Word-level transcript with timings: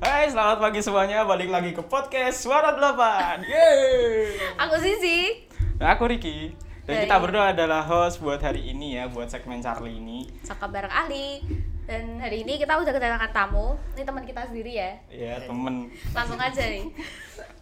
Hai, 0.00 0.24
selamat 0.26 0.58
pagi 0.58 0.80
semuanya. 0.80 1.22
Balik 1.22 1.48
lagi 1.48 1.70
ke 1.70 1.82
podcast 1.82 2.40
Suara 2.40 2.72
Delapan. 2.72 3.44
Yeay. 3.44 4.32
Aku 4.58 4.76
Sisi. 4.76 5.44
Nah, 5.76 5.94
aku 5.94 6.08
Riki. 6.08 6.56
Dan 6.84 6.96
Dari- 6.96 7.04
kita 7.04 7.16
berdua 7.20 7.52
adalah 7.52 7.84
host 7.84 8.18
buat 8.18 8.40
hari 8.40 8.64
ini 8.66 8.96
ya, 8.96 9.06
buat 9.06 9.28
segmen 9.28 9.60
Charlie 9.60 9.94
ini. 9.94 10.24
Cakap 10.40 10.72
bareng 10.72 10.90
ahli. 10.90 11.44
Dan 11.84 12.16
hari 12.16 12.42
ini 12.42 12.56
kita 12.56 12.72
udah 12.72 12.88
kedatangan 12.88 13.30
tamu. 13.30 13.76
Ini 13.92 14.02
teman 14.02 14.24
kita 14.24 14.46
sendiri 14.46 14.72
ya. 14.72 14.90
Ya, 15.06 15.34
temen. 15.38 15.92
Langsung 16.10 16.40
aja 16.40 16.62
nih. 16.62 16.86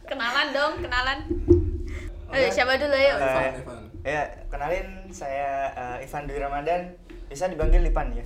Kenalan 0.04 0.48
dong, 0.52 0.72
kenalan. 0.78 1.18
Ayo, 2.28 2.46
siapa 2.52 2.76
dulu 2.76 2.92
yuk? 2.92 3.16
Eh, 3.16 3.24
Ivan, 3.24 3.52
Ivan. 3.56 3.80
Ya, 4.04 4.22
kenalin 4.46 4.86
saya 5.10 5.50
eh, 5.72 6.04
Ivan 6.04 6.28
Dwi 6.28 6.38
Ramadan. 6.38 6.80
Bisa 7.26 7.48
dipanggil 7.48 7.82
Ipan 7.82 8.12
ya. 8.12 8.24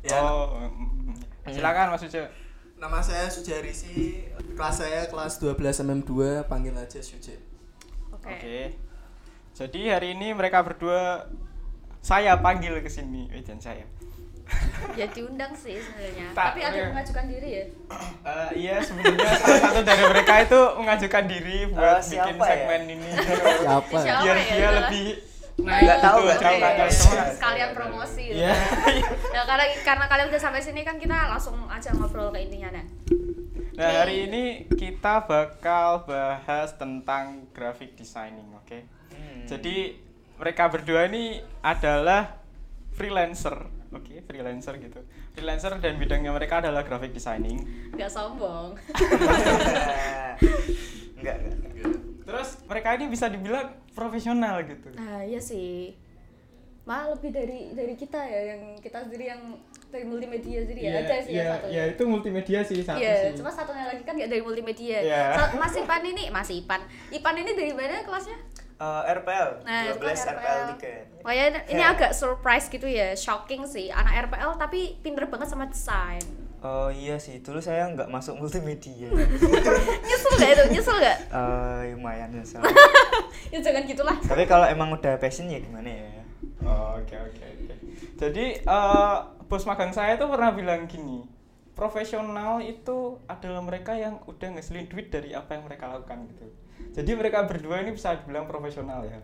Ya, 0.00 0.18
Oh, 0.22 0.54
mm, 0.56 1.18
silakan 1.44 1.92
Mas 1.92 2.02
Ujo. 2.02 2.22
Nama 2.78 3.02
saya 3.02 3.26
Sujarisi, 3.26 4.22
kelas 4.54 4.76
saya 4.78 5.10
kelas 5.10 5.42
12 5.42 5.82
MM2, 5.82 6.46
panggil 6.46 6.74
aja 6.78 7.02
Suje. 7.02 7.34
Oke. 8.14 8.30
Oke. 8.30 8.58
Jadi 9.58 9.90
hari 9.90 10.14
ini 10.14 10.30
mereka 10.30 10.62
berdua 10.62 11.26
saya 11.98 12.38
panggil 12.38 12.78
ke 12.78 12.86
sini. 12.86 13.26
Eh, 13.34 13.42
dan 13.42 13.58
saya. 13.58 13.82
Ya 14.96 15.04
diundang 15.10 15.52
sih 15.52 15.76
sebenarnya. 15.76 16.32
Tak, 16.32 16.56
Tapi 16.56 16.60
ada 16.64 16.76
yang 16.78 16.90
mengajukan 16.96 17.24
diri 17.28 17.48
ya. 17.52 17.64
Eh, 18.24 18.50
iya, 18.56 18.76
sebenarnya 18.80 19.28
salah 19.36 19.60
satu 19.60 19.80
dari 19.84 20.04
mereka 20.08 20.34
itu 20.40 20.60
mengajukan 20.78 21.24
diri 21.28 21.58
buat 21.68 22.00
siapa 22.00 22.32
bikin 22.32 22.34
ya? 22.38 22.46
segmen 22.46 22.82
ini. 22.88 23.10
Siapa? 23.12 23.96
Siapa 24.00 24.22
Biar 24.24 24.36
ya? 24.40 24.48
dia 24.56 24.68
lebih 24.72 25.06
Nah, 25.58 25.82
Nggak 25.82 25.98
tahu, 25.98 26.18
nggak 26.22 26.38
tahu, 26.38 26.54
nggak. 26.62 26.90
Sekalian 27.34 27.70
promosi 27.74 28.22
gitu. 28.30 28.38
Iya. 28.42 28.54
Ya 29.36 29.42
karena 29.46 29.64
karena 29.86 30.04
kalian 30.10 30.28
udah 30.34 30.42
sampai 30.42 30.62
sini 30.62 30.82
kan 30.82 30.98
kita 30.98 31.30
langsung 31.30 31.54
aja 31.70 31.94
ngobrol 31.94 32.30
ke 32.34 32.38
intinya 32.42 32.74
nah. 32.74 32.86
Nah, 33.78 33.90
hari 34.02 34.26
ini 34.26 34.66
kita 34.74 35.22
bakal 35.22 36.02
bahas 36.02 36.74
tentang 36.74 37.46
graphic 37.54 37.94
designing, 37.94 38.50
oke? 38.50 38.82
Hmm. 39.14 39.46
Jadi 39.46 39.94
mereka 40.34 40.66
berdua 40.66 41.06
ini 41.06 41.38
adalah 41.62 42.42
freelancer, 42.98 43.70
oke? 43.94 44.26
Freelancer 44.26 44.74
gitu. 44.82 44.98
Freelancer 45.30 45.78
dan 45.78 45.94
bidangnya 45.94 46.34
mereka 46.34 46.58
adalah 46.58 46.82
graphic 46.82 47.14
designing. 47.14 47.62
Gak 47.94 48.10
sombong. 48.10 48.74
enggak, 51.22 51.36
enggak. 51.38 51.54
enggak. 51.62 51.97
Terus 52.28 52.48
mereka 52.62 52.88
ini 52.92 53.08
bisa 53.08 53.26
dibilang 53.26 53.66
profesional 53.90 54.60
gitu. 54.62 54.92
Nah, 54.92 55.24
iya 55.24 55.40
sih. 55.40 55.96
Malah 56.84 57.12
lebih 57.12 57.30
dari 57.30 57.72
dari 57.72 57.94
kita 57.94 58.16
ya 58.18 58.52
yang 58.54 58.76
kita 58.76 59.00
sendiri 59.00 59.24
yang 59.26 59.40
dari 59.88 60.04
multimedia 60.04 60.60
sendiri 60.60 60.80
ya. 60.82 60.92
Ada 60.98 61.16
sih 61.18 61.32
yang 61.34 61.48
satu. 61.50 61.66
iya, 61.66 61.82
itu 61.86 62.02
multimedia 62.04 62.58
sih 62.62 62.76
satu 62.78 62.96
Iya, 62.96 63.12
sih. 63.26 63.36
cuma 63.36 63.48
satunya 63.48 63.84
lagi 63.86 64.04
kan 64.04 64.12
nggak 64.12 64.28
dari 64.28 64.40
multimedia. 64.40 64.98
Iya. 65.00 65.24
Sa- 65.34 65.52
Mas 65.54 65.72
Ipan 65.74 66.02
ini, 66.02 66.24
Mas 66.28 66.48
Ipan. 66.50 66.80
Ipan 67.08 67.34
ini 67.34 67.50
dari 67.52 67.72
mana 67.72 68.00
kelasnya? 68.02 68.36
Eh, 68.78 69.02
RPL, 69.10 69.48
Nah, 69.66 69.80
itu 69.82 69.98
12 69.98 70.22
kan 70.22 70.34
RPL 70.34 70.60
3. 70.70 70.92
Pokoknya 71.18 71.44
ini 71.66 71.82
Ya. 71.82 71.90
agak 71.90 72.12
surprise 72.14 72.66
gitu 72.68 72.86
ya, 72.86 73.10
shocking 73.10 73.66
sih. 73.66 73.90
Anak 73.90 74.30
RPL 74.30 74.54
tapi 74.54 75.00
pinter 75.02 75.26
banget 75.26 75.48
sama 75.48 75.66
desain. 75.66 76.22
Oh 76.58 76.90
iya 76.90 77.14
sih, 77.22 77.38
dulu 77.38 77.62
saya 77.62 77.86
nggak 77.94 78.10
masuk 78.10 78.34
multimedia. 78.42 79.06
Nyesel 80.08 80.32
gak 80.42 80.50
itu? 80.58 80.64
Nyesel 80.74 80.96
gak? 80.98 81.18
Eh, 81.30 81.94
lumayan 81.94 82.34
ya 82.34 82.42
soalnya. 82.42 82.74
ya 83.54 83.58
jangan 83.62 83.86
gitulah. 83.86 84.16
Tapi 84.18 84.42
kalau 84.50 84.66
emang 84.66 84.90
udah 84.90 85.14
passion 85.22 85.46
ya 85.46 85.62
gimana 85.62 85.86
ya? 85.86 86.10
Oh, 86.66 86.98
Oke 86.98 87.14
oke 87.14 87.44
oke. 87.46 87.74
Jadi 88.18 88.46
eh, 88.58 89.16
bos 89.46 89.64
magang 89.70 89.94
saya 89.94 90.18
tuh 90.18 90.26
pernah 90.26 90.50
bilang 90.50 90.90
gini, 90.90 91.22
profesional 91.78 92.58
itu 92.58 93.22
adalah 93.30 93.62
mereka 93.62 93.94
yang 93.94 94.18
udah 94.26 94.58
ngeselin 94.58 94.90
duit 94.90 95.14
dari 95.14 95.38
apa 95.38 95.54
yang 95.54 95.62
mereka 95.62 95.86
lakukan 95.86 96.26
gitu. 96.26 96.50
Jadi 96.88 97.14
mereka 97.14 97.46
berdua 97.46 97.78
ini 97.78 97.94
bisa 97.94 98.18
dibilang 98.18 98.50
profesional 98.50 99.06
ya. 99.06 99.18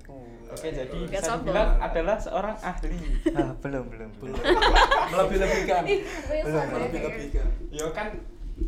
Oke, 0.47 0.71
jadi 0.71 0.95
Gak 1.05 1.11
bisa 1.11 1.27
sombong. 1.27 1.51
dibilang 1.51 1.70
adalah 1.81 2.17
seorang 2.17 2.55
ahli. 2.57 2.95
Ah, 3.35 3.51
belum, 3.59 3.85
belum, 3.91 4.11
belum. 4.23 4.37
Melebih-lebihkan. 5.11 5.83
Belum, 5.83 6.67
Melebih-lebihkan. 6.70 7.47
Yo 7.69 7.91
kan 7.91 8.14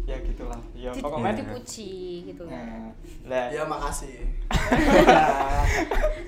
ya 0.02 0.18
gitulah. 0.18 0.58
Ya 0.74 0.90
Di- 0.90 0.98
pokoknya 0.98 1.38
dipuji 1.38 1.90
gitu. 2.26 2.42
Nah, 2.50 2.90
lah. 3.30 3.46
Ya 3.54 3.62
makasih. 3.62 4.26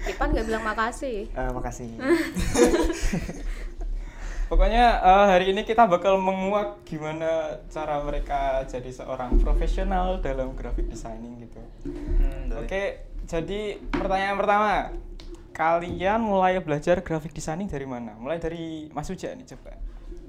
Ipan 0.07 0.29
gak 0.31 0.47
bilang 0.47 0.63
makasih. 0.63 1.27
Eh, 1.27 1.51
makasih. 1.51 1.89
Pokoknya 4.49 4.85
eh, 4.99 5.27
hari 5.29 5.53
ini 5.53 5.61
kita 5.61 5.85
bakal 5.85 6.17
menguak 6.17 6.81
gimana 6.83 7.61
cara 7.69 8.01
mereka 8.01 8.65
jadi 8.65 8.89
seorang 8.89 9.37
profesional 9.39 10.25
dalam 10.25 10.57
graphic 10.57 10.89
designing 10.89 11.37
gitu. 11.45 11.61
Hmm. 11.85 12.57
Oke, 12.57 13.05
jadi 13.29 13.77
pertanyaan 13.93 14.37
pertama. 14.41 14.73
Kalian 15.53 16.23
mulai 16.23 16.63
belajar 16.63 17.03
graphic 17.03 17.35
designing 17.35 17.67
dari 17.67 17.83
mana? 17.83 18.15
Mulai 18.15 18.39
dari 18.39 18.87
Mas 18.95 19.11
Uja 19.11 19.35
nih 19.35 19.43
coba. 19.53 19.75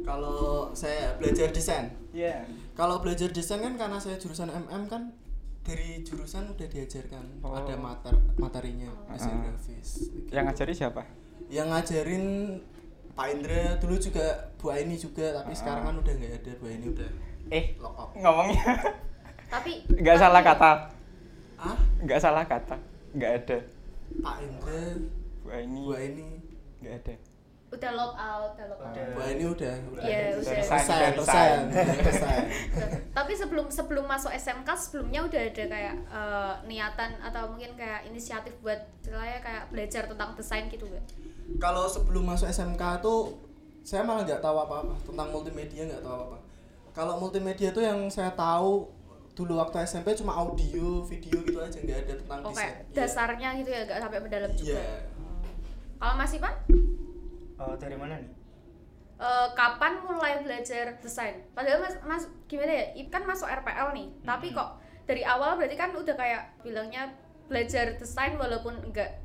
Kalau 0.02 0.74
saya 0.74 1.14
belajar 1.16 1.54
desain. 1.54 1.94
Iya. 2.12 2.44
Kalau 2.74 2.98
belajar 3.00 3.30
desain 3.30 3.62
kan 3.62 3.78
karena 3.78 4.02
saya 4.02 4.18
jurusan 4.18 4.50
MM 4.50 4.90
kan 4.90 5.14
dari 5.62 6.02
jurusan 6.02 6.50
udah 6.50 6.66
diajarkan 6.66 7.46
Oh. 7.46 7.54
ada 7.54 7.78
mater 7.78 8.18
materinya 8.42 8.90
desain 9.14 9.38
Ah. 9.38 9.44
grafis. 9.48 9.90
Yang 10.34 10.44
ngajari 10.50 10.74
siapa? 10.74 11.04
Yang 11.48 11.68
ngajarin 11.78 12.26
Pak 13.20 13.28
Indra 13.30 13.76
dulu 13.76 14.00
juga 14.00 14.24
Bu 14.56 14.72
Aini 14.72 14.96
juga 14.96 15.36
tapi 15.36 15.52
Ah. 15.52 15.58
sekarang 15.60 15.84
kan 15.84 15.96
udah 16.00 16.14
nggak 16.16 16.34
ada 16.40 16.52
Bu 16.56 16.66
Aini 16.66 16.88
udah 16.88 17.10
Eh, 17.52 17.76
lock 17.76 17.96
up. 17.98 18.10
ngomongnya 18.16 18.64
Tapi 19.50 19.84
nggak 19.92 20.16
salah 20.16 20.40
kata. 20.40 20.72
Ah, 21.58 21.76
Nggak 22.00 22.22
salah 22.22 22.46
kata. 22.46 22.78
Nggak 23.12 23.32
ada. 23.36 23.58
Pak 24.22 24.36
Indra, 24.40 24.82
Bu 25.44 25.50
ini 25.52 25.80
Bu 25.82 25.92
Aini, 25.92 26.28
nggak 26.80 26.96
ada. 26.96 27.16
Udah 27.70 27.92
lock 27.94 28.14
out, 28.14 28.52
udah 28.54 28.66
lock 28.68 28.82
out. 28.82 28.92
Udah. 28.92 29.06
Bu 29.14 29.20
Aini 29.22 29.46
udah 29.46 29.74
udah 29.90 30.02
Iya, 30.02 30.20
udah. 30.36 30.54
Desain, 30.58 31.14
desain. 32.02 32.44
Tapi 33.10 33.32
sebelum 33.32 33.70
sebelum 33.70 34.06
masuk 34.06 34.32
SMK 34.32 34.70
sebelumnya 34.76 35.22
udah 35.22 35.42
ada 35.44 35.64
kayak 35.66 35.96
eh, 36.04 36.54
niatan 36.66 37.12
atau 37.20 37.46
mungkin 37.48 37.76
kayak 37.76 38.06
inisiatif 38.06 38.58
buat 38.60 38.80
istilahnya 39.00 39.38
kayak 39.40 39.64
belajar 39.70 40.04
tentang 40.06 40.34
desain 40.34 40.66
gitu 40.68 40.86
gak? 40.86 41.06
Kalau 41.58 41.86
sebelum 41.86 42.26
masuk 42.26 42.48
SMK 42.48 42.82
tuh 43.00 43.38
saya 43.82 44.02
malah 44.02 44.22
nggak 44.22 44.40
tahu 44.40 44.58
apa-apa 44.60 44.94
tentang 45.02 45.30
multimedia 45.30 45.86
nggak 45.86 46.02
tahu 46.02 46.18
apa. 46.26 46.38
Kalau 46.90 47.18
multimedia 47.18 47.70
tuh 47.70 47.82
yang 47.82 48.06
saya 48.08 48.30
tahu 48.32 48.90
dulu 49.32 49.56
waktu 49.56 49.80
SMP 49.84 50.12
cuma 50.14 50.36
audio, 50.36 51.00
video 51.02 51.38
gitu 51.40 51.58
aja 51.58 51.78
nggak 51.78 52.00
ada 52.04 52.14
tentang 52.18 52.40
Oh 52.40 52.50
desain. 52.50 52.66
kayak 52.66 52.76
Iya. 52.84 52.96
dasarnya 52.98 53.50
gitu 53.56 53.70
ya, 53.70 53.82
gak 53.84 54.00
sampai 54.02 54.20
mendalam 54.20 54.52
juga. 54.52 54.74
Iya. 54.74 54.84
Kalau 55.96 56.14
Mas 56.16 56.34
Ipan, 56.34 56.54
Oh, 57.60 57.76
dari 57.76 57.94
mana 57.94 58.16
nih? 58.16 58.32
eh, 59.20 59.48
kapan 59.52 60.00
mulai 60.02 60.40
belajar 60.40 60.96
desain? 60.98 61.44
Padahal 61.52 61.84
Mas, 61.84 61.96
Mas 62.02 62.24
gimana 62.48 62.72
ya? 62.72 62.86
Kan 63.08 63.28
masuk 63.28 63.46
RPL 63.46 63.92
nih, 63.92 64.08
tapi 64.24 64.56
kok 64.56 64.80
dari 65.04 65.28
awal 65.28 65.60
berarti 65.60 65.76
kan 65.76 65.92
udah 65.92 66.16
kayak 66.16 66.56
bilangnya 66.62 67.12
belajar 67.46 68.00
desain 68.00 68.40
walaupun 68.40 68.80
enggak 68.80 69.20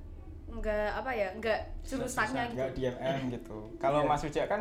enggak 0.51 0.91
apa 0.93 1.11
ya, 1.15 1.31
enggak 1.31 1.61
jurusannya 1.83 2.51
gitu. 2.51 2.57
Nggak 2.59 2.71
di 2.75 2.83
MM 2.85 3.21
gitu. 3.39 3.59
Kalau 3.79 4.03
Iya. 4.03 4.11
Mas 4.11 4.23
Uja 4.25 4.43
kan 4.45 4.61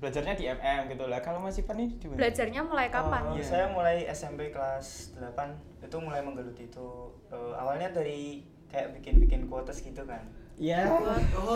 belajarnya 0.00 0.34
di 0.34 0.44
MM 0.48 0.80
gitu 0.88 1.04
lah. 1.06 1.20
Kalau 1.20 1.38
Mas 1.38 1.60
Ipan 1.60 1.76
ini 1.76 1.94
di 1.94 2.06
mana? 2.08 2.18
Belajarnya 2.18 2.60
mulai 2.64 2.88
kapan? 2.88 3.22
Oh, 3.28 3.36
Iya. 3.36 3.44
Saya 3.44 3.66
mulai 3.68 4.08
SMP 4.08 4.48
kelas 4.48 5.12
8 5.14 5.52
itu 5.84 5.96
mulai 6.00 6.24
menggeluti 6.24 6.66
itu 6.66 6.88
Eh, 7.28 7.52
awalnya 7.54 7.92
dari 7.92 8.40
kayak 8.68 8.96
bikin-bikin 8.96 9.48
quotes 9.48 9.80
gitu 9.80 10.00
kan. 10.04 10.24
Iya. 10.62 10.86
Oh, 10.86 11.02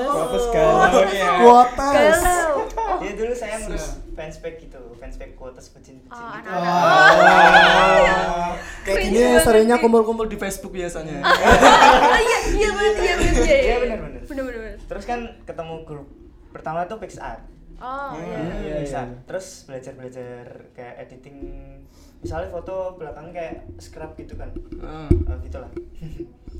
Quotes 0.02 0.46
galau 0.50 0.98
ya. 1.06 1.38
Kuotas. 1.38 2.18
Oh, 2.50 2.98
Dia 2.98 3.12
dulu 3.16 3.32
saya 3.32 3.54
ngurus 3.62 4.02
fanspage 4.12 4.58
gitu, 4.60 4.76
fanspage 4.96 5.32
quotes 5.32 5.68
bucin-bucin 5.68 6.10
Oh, 6.10 6.32
gitu. 6.34 6.48
anak-anak. 6.50 8.54
Kayak 8.82 8.96
Cringe 8.96 9.08
gini 9.08 9.24
banget 9.24 9.42
seringnya 9.44 9.76
kumpul-kumpul 9.78 10.26
di 10.26 10.34
Facebook 10.34 10.72
biasanya. 10.72 11.20
oh 11.22 12.18
iya, 12.18 12.38
iya 12.50 12.52
iya 12.58 12.68
bener, 12.72 13.16
iya, 13.38 13.56
Iya, 13.62 13.76
bener, 13.78 13.98
bener. 14.00 14.20
bener, 14.24 14.42
bener, 14.42 14.58
bener. 14.58 14.74
Terus 14.84 15.04
kan 15.04 15.18
ketemu 15.42 15.74
grup 15.84 16.06
pertama 16.50 16.84
tuh 16.84 16.98
PixArt. 16.98 17.40
Oh, 17.76 18.08
Hmm, 18.10 18.24
iya. 18.24 18.40
iya. 18.64 18.74
Pixar. 18.80 19.06
Terus 19.24 19.46
belajar-belajar 19.64 20.44
kayak 20.72 20.94
editing 21.00 21.36
misalnya 22.26 22.50
foto 22.50 22.74
belakang 22.94 23.30
kayak 23.30 23.54
scrap 23.78 24.12
gitu 24.14 24.34
kan. 24.34 24.50
Ah. 24.76 25.06
Eh, 25.06 25.36
gitu 25.40 25.56
lah. 25.56 25.70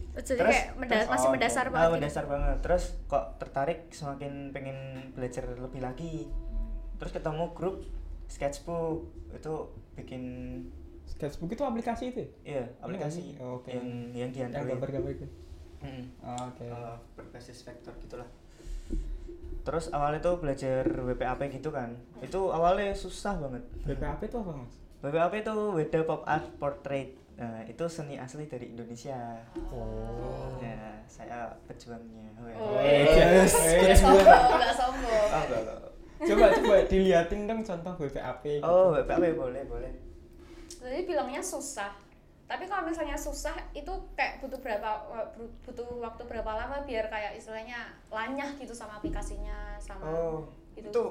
Oh, 0.08 0.22
Jadi 0.22 0.38
Terus- 0.38 0.48
kayak 0.48 0.66
menda- 0.76 0.96
terus- 0.96 1.10
masih 1.10 1.26
oh, 1.26 1.32
mendasar 1.32 1.66
banget. 1.66 1.82
gitu. 1.82 1.94
mendasar 1.98 2.24
banget. 2.24 2.56
Terus 2.62 2.84
kok 3.04 3.24
tertarik 3.36 3.78
semakin 3.90 4.32
pengen 4.48 4.78
belajar 5.12 5.44
lebih 5.50 5.80
lagi. 5.80 6.30
Terus 6.96 7.12
ketemu 7.12 7.44
grup 7.52 7.76
sketchbook 8.26 9.04
itu 9.30 9.54
bikin 9.94 10.22
Sketchbook 11.06 11.50
itu 11.50 11.62
aplikasi 11.62 12.04
itu? 12.08 12.18
ya? 12.18 12.28
iya 12.44 12.64
aplikasi 12.78 13.38
Oh, 13.38 13.58
oke. 13.58 13.70
yang 13.70 13.86
yang 14.10 14.28
di 14.28 14.38
Yang 14.38 14.50
Android. 14.52 14.68
gambar-gambar 14.72 15.10
itu. 15.12 15.26
Mm-mm. 15.78 16.04
Oh, 16.20 16.42
Oke. 16.46 16.64
Eh, 16.64 16.94
berbasis 17.14 17.62
vektor 17.62 17.94
gitulah. 18.00 18.26
Terus 19.62 19.90
awalnya 19.90 20.18
tuh 20.20 20.36
belajar 20.36 20.82
WPAP 20.82 21.40
gitu 21.52 21.70
kan. 21.70 21.94
Itu 22.18 22.48
awalnya 22.48 22.90
susah 22.92 23.34
banget. 23.36 23.62
BPAP 23.82 24.18
itu 24.24 24.36
apa 24.36 24.52
mas? 24.56 24.74
WPAP 25.06 25.32
itu 25.38 25.54
Weda 25.70 26.00
Pop 26.02 26.26
Art 26.26 26.50
Portrait. 26.58 27.14
Nah, 27.36 27.62
itu 27.62 27.84
seni 27.86 28.16
asli 28.16 28.48
dari 28.48 28.74
Indonesia. 28.74 29.38
Oh. 29.70 30.56
Ya, 30.58 30.98
saya 31.06 31.54
pejuangnya. 31.68 32.26
Oh, 32.56 32.80
Yes. 32.82 33.54
Nggak 33.54 33.94
sombong, 33.94 34.26
nggak 34.56 34.74
sombong. 34.74 35.26
Oh, 35.30 35.42
enggak, 35.46 35.60
enggak. 35.62 35.92
Coba 36.16 36.44
coba 36.50 36.74
diliatin 36.88 37.40
dong 37.44 37.60
contoh 37.62 37.92
BPAP. 37.94 38.42
gitu. 38.42 38.64
Oh, 38.64 38.90
WPAP 38.90 39.36
boleh, 39.36 39.62
boleh. 39.62 39.92
Jadi 40.66 41.00
bilangnya 41.04 41.38
susah. 41.38 41.92
Tapi 42.46 42.62
kalau 42.64 42.86
misalnya 42.86 43.14
susah 43.14 43.54
itu 43.74 43.90
kayak 44.14 44.38
butuh 44.38 44.58
berapa 44.58 44.90
butuh 45.66 45.86
waktu 45.98 46.22
berapa 46.24 46.46
lama 46.46 46.82
biar 46.82 47.10
kayak 47.10 47.34
istilahnya 47.34 47.90
lanyah 48.06 48.54
gitu 48.54 48.70
sama 48.70 48.96
aplikasinya 48.96 49.74
sama 49.76 50.06
Oh, 50.06 50.46
gitu. 50.74 50.88
itu 50.88 51.02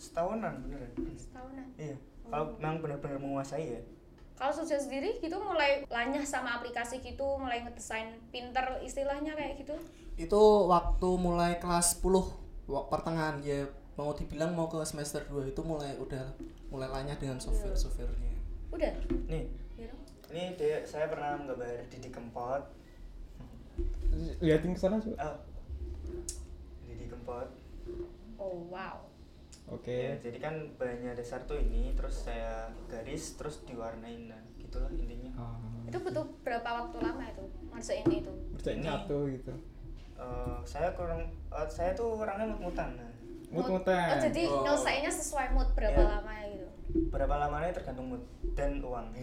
setahunan 0.00 0.56
beneran. 0.64 0.92
Setahunan. 1.14 1.68
Iya. 1.76 1.96
Kalau 2.30 2.54
memang 2.56 2.78
benar-benar 2.78 3.18
menguasai 3.18 3.66
ya. 3.68 3.82
Kalau 4.34 4.52
Suja 4.54 4.80
sendiri 4.80 5.20
gitu 5.20 5.36
mulai 5.36 5.84
lanyah 5.86 6.24
sama 6.24 6.56
aplikasi 6.56 7.04
gitu, 7.04 7.36
mulai 7.36 7.60
ngedesain 7.60 8.16
pinter 8.30 8.80
istilahnya 8.80 9.36
kayak 9.36 9.60
gitu. 9.60 9.76
Itu 10.16 10.40
waktu 10.64 11.08
mulai 11.18 11.60
kelas 11.60 12.00
10 12.00 12.24
wa- 12.64 12.88
pertengahan 12.88 13.36
ya 13.42 13.68
mau 13.98 14.16
dibilang 14.16 14.56
mau 14.56 14.64
ke 14.64 14.80
semester 14.80 15.20
2 15.28 15.44
itu 15.46 15.60
mulai 15.60 15.92
udah 15.98 16.24
mulai 16.72 16.88
lanyah 16.88 17.20
dengan 17.20 17.36
software-softwarenya. 17.36 18.32
Udah. 18.72 18.92
Nih, 19.28 19.44
Gitu. 19.76 19.96
ini 20.30 20.56
dia, 20.56 20.80
saya 20.86 21.10
pernah 21.10 21.36
menggambar 21.36 21.84
Didi 21.90 22.08
Kempot. 22.08 22.62
Liatin 24.40 24.72
ke 24.72 24.80
sana 24.80 24.96
coba. 24.96 25.16
Oh. 25.20 25.36
Didi 26.86 27.06
Kempot. 27.06 27.48
Oh 28.38 28.64
wow. 28.68 29.09
Oke. 29.70 29.94
Ya, 30.10 30.14
jadi 30.18 30.38
kan 30.38 30.54
bahannya 30.74 31.14
dasar 31.14 31.40
tuh 31.44 31.56
ini, 31.56 31.94
terus 31.94 32.26
saya 32.26 32.68
garis, 32.86 33.34
terus 33.34 33.62
diwarnain, 33.64 34.26
nah 34.26 34.40
gitulah 34.56 34.90
intinya. 34.90 35.30
Ah. 35.36 35.58
Itu 35.86 35.98
butuh 36.00 36.26
berapa 36.42 36.66
waktu 36.66 36.96
lama 36.98 37.22
itu 37.24 37.44
ngerjain 37.70 38.06
itu? 38.08 38.32
Berjain 38.52 38.78
Ini- 38.78 38.86
satu 38.86 39.16
gitu. 39.26 39.52
Eh, 40.16 40.58
saya 40.64 40.92
kurang, 40.92 41.22
eh, 41.30 41.68
saya 41.68 41.94
tuh 41.94 42.12
orangnya 42.14 42.50
mut-mutan. 42.50 42.92
Nah, 42.94 43.08
Mut-mutan. 43.50 44.14
Oh, 44.14 44.18
jadi 44.20 44.42
Oh. 44.46 44.62
nyelesainnya 44.62 45.10
sesuai 45.10 45.50
mood 45.50 45.66
berapa 45.74 45.98
Iya. 45.98 46.06
lama 46.12 46.32
ya 46.32 46.46
gitu. 46.50 46.66
berapa 46.90 47.34
lamanya 47.36 47.70
tergantung 47.72 48.06
mood 48.08 48.22
dan 48.52 48.78
uang. 48.78 49.14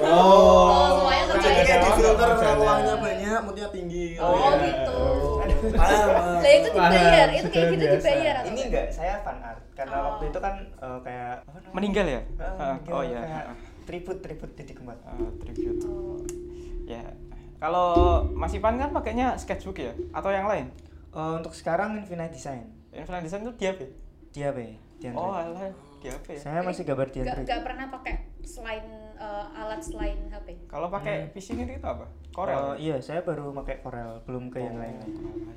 Oh, 0.00 0.88
semuanya 0.96 1.24
Jadi 1.26 1.32
terkait. 1.36 1.64
kayak 1.66 1.80
di 1.80 1.90
filter 1.94 2.28
uangnya 2.56 2.94
banyak, 2.96 3.38
moodnya 3.44 3.68
tinggi. 3.68 4.06
Oh, 4.16 4.32
iya. 4.32 4.50
gitu. 4.60 5.00
Aduh, 5.36 5.45
Paham, 5.56 6.06
paham. 6.06 6.36
Lah 6.36 6.52
itu 6.52 6.68
dibayar, 6.68 7.28
itu 7.30 7.48
kayak 7.48 7.66
gitu 7.72 7.84
dibayar 7.90 8.34
atau 8.36 8.50
ini 8.50 8.60
enggak, 8.64 8.86
saya 8.88 9.14
fan 9.20 9.38
art 9.40 9.60
karena 9.72 9.96
Oh. 9.96 10.04
waktu 10.10 10.24
itu 10.26 10.38
kan 10.38 10.54
eh, 10.62 10.98
kayak? 11.02 11.34
Meninggal 11.72 12.06
ya? 12.06 12.20
Eh, 12.20 12.60
Ah, 12.60 12.76
oh 12.88 13.02
iya. 13.02 13.18
Ah, 13.20 13.44
tribute 13.84 14.20
tribute 14.20 14.52
Didi 14.54 14.72
Kempot. 14.72 14.98
ah, 15.02 15.16
tribute. 15.38 15.80
Oh. 15.84 16.20
Ya. 16.84 17.02
Kalau 17.56 17.88
Mas 18.30 18.52
Ipan 18.52 18.76
kan 18.76 18.92
pakainya 18.92 19.34
sketchbook 19.34 19.76
ya 19.76 19.92
atau 20.12 20.28
yang 20.28 20.44
lain? 20.46 20.68
Eh, 21.10 21.32
untuk 21.34 21.52
sekarang 21.52 21.96
Infinite 21.96 22.30
Design. 22.30 22.68
Infinite 22.92 23.24
Design 23.24 23.42
itu 23.42 23.52
dia 23.56 23.70
apa? 23.72 23.84
Dia 24.32 24.50
ya? 25.00 25.12
Oh, 25.12 25.32
alah, 25.32 25.72
dia 26.00 26.12
ya? 26.12 26.36
Saya 26.36 26.60
masih 26.60 26.84
gambar 26.84 27.08
di 27.08 27.24
Gak, 27.24 27.60
pernah 27.64 27.88
pakai 27.90 28.28
selain 28.44 28.84
eh, 29.16 29.44
alat 29.56 29.80
selain 29.80 30.28
HP. 30.28 30.68
Kalau 30.68 30.88
pakai 30.88 31.32
PC 31.32 31.56
ini 31.56 31.74
itu 31.74 31.84
apa? 31.84 32.04
Corel. 32.36 32.76
Eh, 32.76 32.84
iya, 32.84 32.96
saya 33.00 33.24
baru 33.24 33.48
pakai 33.54 33.80
Corel, 33.80 34.20
belum 34.22 34.52
ke 34.52 34.60
yang 34.60 34.76
Oh, 34.76 34.84
lain. 34.84 35.00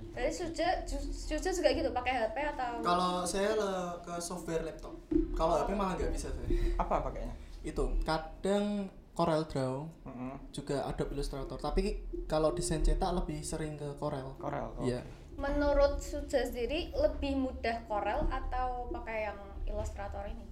Jadi 0.10 0.32
Suja, 0.32 0.68
Ju- 0.82 1.12
Suja 1.12 1.52
juga 1.52 1.70
gitu 1.70 1.92
pakai 1.92 2.14
HP 2.18 2.38
atau? 2.50 2.80
Kalau 2.80 3.12
saya 3.22 3.52
le- 3.54 4.00
ke 4.00 4.16
software 4.18 4.64
laptop. 4.64 4.96
Kalau 5.36 5.60
HP 5.60 5.70
malah 5.74 5.94
nggak 5.94 6.08
bisa 6.10 6.32
saya. 6.32 6.48
Apa 6.76 7.04
pakainya? 7.04 7.36
Itu 7.62 8.00
kadang 8.02 8.88
Corel 9.12 9.44
Draw 9.44 9.76
Mm-mm. 10.06 10.32
juga 10.50 10.88
Adobe 10.88 11.12
Illustrator. 11.12 11.60
Tapi 11.60 12.00
kalau 12.24 12.56
desain 12.56 12.80
cetak 12.80 13.12
lebih 13.14 13.44
sering 13.44 13.76
ke 13.76 13.92
Corel. 13.94 14.32
Corel. 14.40 14.72
oh. 14.74 14.88
Iya. 14.88 15.04
Menurut 15.36 16.00
Suja 16.00 16.40
sendiri 16.42 16.92
lebih 16.94 17.36
mudah 17.38 17.84
Corel 17.84 18.24
atau 18.26 18.88
pakai 18.90 19.28
yang 19.28 19.40
Illustrator 19.66 20.24
ini? 20.26 20.48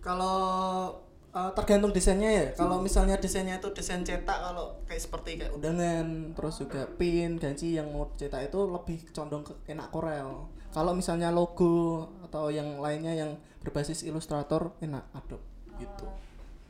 Kalau 0.00 0.96
uh, 1.32 1.50
tergantung 1.54 1.92
desainnya 1.94 2.30
ya. 2.30 2.46
Kalau 2.54 2.82
misalnya 2.82 3.16
desainnya 3.18 3.58
itu 3.58 3.70
desain 3.74 4.02
cetak 4.02 4.38
kalau 4.40 4.74
kayak 4.86 5.02
seperti 5.02 5.30
kayak 5.40 5.52
undangan, 5.54 6.34
terus 6.34 6.54
juga 6.58 6.86
pin, 6.98 7.38
ganci 7.38 7.78
yang 7.78 7.90
mau 7.90 8.10
cetak 8.18 8.50
itu 8.50 8.58
lebih 8.66 8.98
condong 9.14 9.42
ke 9.46 9.52
enak 9.70 9.88
Corel. 9.94 10.46
Kalau 10.70 10.94
misalnya 10.94 11.34
logo 11.34 12.06
atau 12.22 12.46
yang 12.50 12.78
lainnya 12.78 13.10
yang 13.14 13.34
berbasis 13.60 14.06
Illustrator 14.06 14.70
enak 14.78 15.02
Adobe 15.14 15.42
gitu. 15.82 16.06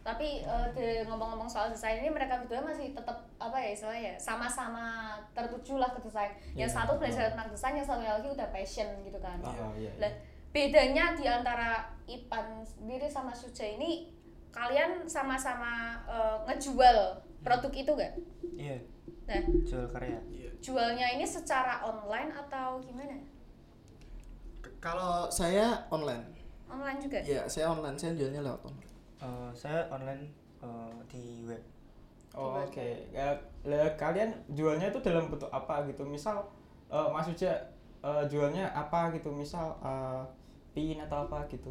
Tapi 0.00 0.40
eh, 0.40 0.66
de- 0.72 1.04
ngomong-ngomong 1.04 1.44
soal 1.44 1.68
desain 1.68 2.00
ini 2.00 2.08
mereka 2.08 2.40
berdua 2.40 2.64
masih 2.64 2.96
tetap 2.96 3.20
apa 3.36 3.60
ya 3.60 3.76
istilahnya 3.76 4.02
ya 4.08 4.14
sama-sama 4.16 5.12
tertuju 5.36 5.76
lah 5.76 5.92
ke 5.92 6.00
desain. 6.00 6.32
Yang 6.56 6.72
Iya, 6.72 6.76
satu 6.80 6.92
belajar 6.96 7.24
tentang 7.36 7.52
desain, 7.52 7.76
yang 7.76 7.84
satu 7.84 8.00
lagi 8.00 8.28
udah 8.32 8.48
passion 8.48 8.88
gitu 9.04 9.20
kan. 9.20 9.36
Oh, 9.44 9.76
iya, 9.76 9.92
Lah, 10.00 10.12
bedanya 10.50 11.12
di 11.14 11.28
antara 11.28 11.92
Ipan 12.08 12.64
sendiri 12.64 13.06
sama 13.06 13.36
Suja 13.36 13.62
ini 13.62 14.08
kalian 14.50 15.06
sama-sama 15.06 15.72
eh, 16.06 16.36
ngejual 16.46 16.96
produk 17.40 17.72
itu 17.72 17.92
gak? 17.96 18.14
Iya, 18.54 18.78
Nah, 19.24 19.42
jual 19.62 19.86
karya. 19.88 20.18
jualnya 20.58 21.06
ini 21.14 21.22
secara 21.24 21.80
online 21.86 22.34
atau 22.34 22.82
gimana? 22.82 23.14
K- 24.60 24.74
Kalau 24.82 25.30
saya 25.30 25.86
online. 25.88 26.26
Online 26.66 26.98
juga? 26.98 27.18
Ya, 27.22 27.46
saya 27.46 27.70
online, 27.70 27.94
saya 27.94 28.12
jualnya 28.14 28.42
lewat 28.42 28.60
online. 28.66 28.90
Eh, 29.20 29.50
saya 29.54 29.86
online 29.88 30.28
eh, 30.60 30.98
di 31.08 31.24
web. 31.46 31.62
Oh, 32.30 32.54
oke. 32.58 32.88
Ya, 33.10 33.34
lah, 33.66 33.90
kalian 33.98 34.30
jualnya 34.54 34.90
itu 34.90 35.02
dalam 35.02 35.26
bentuk 35.30 35.50
apa 35.50 35.82
gitu? 35.86 36.02
Misal 36.06 36.42
eh, 36.90 37.08
Mas 37.10 37.26
Uja 37.26 37.54
eh, 38.02 38.24
jualnya 38.26 38.70
apa 38.70 39.10
gitu? 39.14 39.30
Misal 39.30 39.78
eh, 39.82 40.22
pin 40.74 40.98
atau 41.00 41.26
apa 41.26 41.46
gitu? 41.46 41.70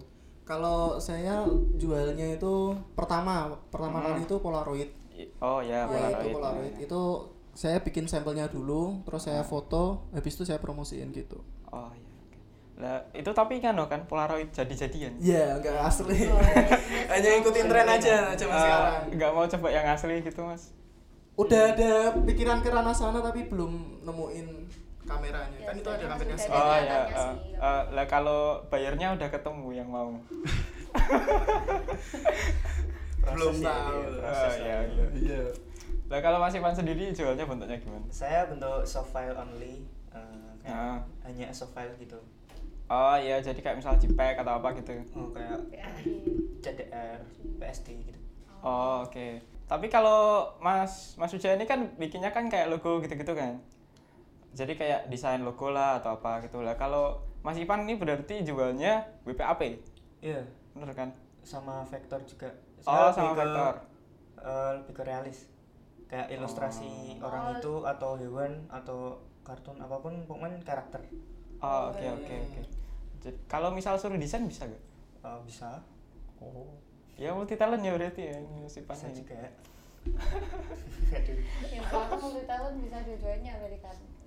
Kalau 0.50 0.98
saya 0.98 1.46
jualnya 1.75 2.34
itu 2.34 2.54
pertama, 2.92 3.54
pertama 3.69 4.01
Hmm. 4.01 4.06
kali 4.10 4.22
itu 4.25 4.36
Polaroid. 4.36 4.90
Oh 5.38 5.62
ya, 5.62 5.86
ya 5.86 5.88
Polaroid. 5.88 6.18
itu 6.18 6.30
Polaroid. 6.34 6.74
Itu 6.81 7.01
saya 7.54 7.78
bikin 7.78 8.10
sampelnya 8.10 8.48
dulu, 8.48 9.06
terus 9.06 9.24
saya 9.24 9.44
foto, 9.44 10.10
habis 10.10 10.34
itu 10.34 10.44
saya 10.44 10.57
promosiin 10.57 11.12
gitu. 11.12 11.38
Oh 11.68 11.94
iya. 11.94 12.07
Lah 12.80 12.98
itu 13.12 13.30
tapi 13.30 13.60
kan 13.60 13.78
kan 13.78 14.07
Polaroid 14.07 14.50
jadi-jadian. 14.50 15.19
Iya, 15.19 15.60
nggak 15.60 15.78
asli. 15.84 16.25
Oh, 16.25 16.40
Hanya 17.12 17.30
ikutin 17.38 17.68
tren 17.68 17.86
aja 17.86 18.34
zaman 18.34 18.50
Eh, 18.50 18.62
sekarang. 18.63 19.01
nggak 19.13 19.31
mau 19.31 19.46
coba 19.46 19.68
yang 19.69 19.86
asli 19.86 20.18
gitu 20.19 20.42
mas? 20.42 20.74
Udah 21.36 21.72
ada 21.72 21.91
pikiran 22.20 22.60
ke 22.60 22.68
ranah 22.68 22.91
sana 22.91 23.20
tapi 23.20 23.46
belum 23.46 24.01
nemuin 24.01 24.48
kameranya. 25.10 25.58
Ya, 25.58 25.66
kan 25.66 25.75
itu 25.75 25.89
ada 25.89 25.98
sebenarnya 25.98 26.13
kameranya 26.13 26.36
masih 26.36 26.46
sih. 26.46 26.54
ada 26.54 26.62
Oh 26.62 26.78
ya. 26.78 27.00
eh, 27.18 27.34
eh, 27.60 27.82
lah 27.92 28.06
kalau 28.06 28.39
bayarnya 28.68 29.08
udah 29.12 29.28
ketemu 29.28 29.68
yang 29.74 29.89
mau. 29.89 30.12
Belum 33.22 33.54
ya, 33.56 33.68
tahu. 33.68 33.92
iya, 33.92 34.08
Oh 34.08 34.20
proses 34.20 34.54
iya 34.56 34.78
lah. 34.78 34.84
iya. 34.86 35.06
Iya. 35.13 35.42
Lah 36.08 36.20
kalau 36.20 36.38
Mas 36.39 36.56
Ivan 36.56 36.74
sendiri 36.74 37.10
jualnya 37.12 37.46
bentuknya 37.46 37.78
gimana? 37.78 38.06
Saya 38.10 38.46
bentuk 38.46 38.82
soft 38.84 39.10
file 39.10 39.36
only, 39.36 39.86
eh, 40.10 40.50
kayak 40.60 40.74
Ah. 40.74 40.98
hanya 41.24 41.50
soft 41.51 41.72
file 41.72 41.94
gitu. 41.96 42.18
Oh 42.86 43.13
iya, 43.16 43.38
jadi 43.38 43.56
kayak 43.56 43.78
misal 43.78 43.94
JPEG 43.96 44.39
atau 44.39 44.54
apa 44.56 44.74
gitu. 44.74 44.98
Oh, 45.13 45.30
kayak. 45.30 45.62
CDR, 46.60 47.22
PSD 47.60 48.01
gitu. 48.04 48.18
Oh 48.60 49.06
oke. 49.06 49.38
Tapi 49.63 49.86
kalau 49.88 50.50
Mas 50.58 51.13
Mas 51.13 51.30
Uja 51.30 51.54
ini 51.54 51.63
kan 51.63 51.86
bikinnya 51.96 52.28
kan 52.28 52.50
kayak 52.50 52.68
logo 52.68 52.98
gitu-gitu 53.00 53.32
kan. 53.32 53.62
Jadi 54.51 54.74
kayak 54.74 55.08
desain 55.08 55.39
logo 55.39 55.70
lah 55.70 55.98
atau 55.98 56.15
apa 56.15 56.41
gitu 56.41 56.60
lah. 56.60 56.74
Kalau 56.74 57.18
Mas 57.39 57.56
Ipan 57.56 57.84
ini 57.84 57.96
berarti 57.96 58.41
jualnya 58.41 59.06
WPAP, 59.24 59.62
Iya, 60.20 60.44
bener 60.74 60.91
kan? 60.91 61.10
sama 61.39 61.82
vektor 61.84 62.20
juga. 62.24 62.51
Oh, 62.82 63.08
Saya 63.08 63.12
sama 63.12 63.32
lebih 63.32 63.36
ke- 63.36 63.44
vektor. 63.46 63.75
eh, 64.39 64.72
lebih 64.75 64.94
ke 64.94 65.03
realis. 65.03 65.39
Kayak 66.06 66.27
ilustrasi 66.32 66.89
Oh. 67.15 67.27
orang 67.27 67.56
itu 67.56 67.74
atau 67.86 68.12
hewan 68.15 68.51
atau 68.68 69.00
kartun 69.41 69.77
apa 69.77 69.98
pun 69.98 70.13
pokoknya 70.25 70.60
karakter. 70.60 71.06
Oh 71.60 71.89
oke 71.89 72.01
oke 72.01 72.34
oke. 72.41 72.62
Jadi 73.20 73.38
kalau 73.46 73.70
misal 73.70 73.96
suruh 73.96 74.15
desain 74.15 74.44
bisa 74.44 74.65
gak? 74.65 74.84
Eh, 75.22 75.39
bisa, 75.44 75.79
Oh. 76.38 76.72
Ya 77.13 77.32
multi 77.32 77.53
talent 77.53 77.84
ya 77.84 77.91
berarti 77.91 78.22
ya 78.25 78.38
ini 78.38 78.63
Mas 78.63 78.74
Ipan 78.74 78.96
bisa 78.96 79.08
ini. 79.08 79.18
juga. 79.18 79.36
Yang 81.70 81.84
pertama 81.89 82.15
multi 82.22 82.82
bisa 82.86 82.98
dua-duanya. 83.03 83.53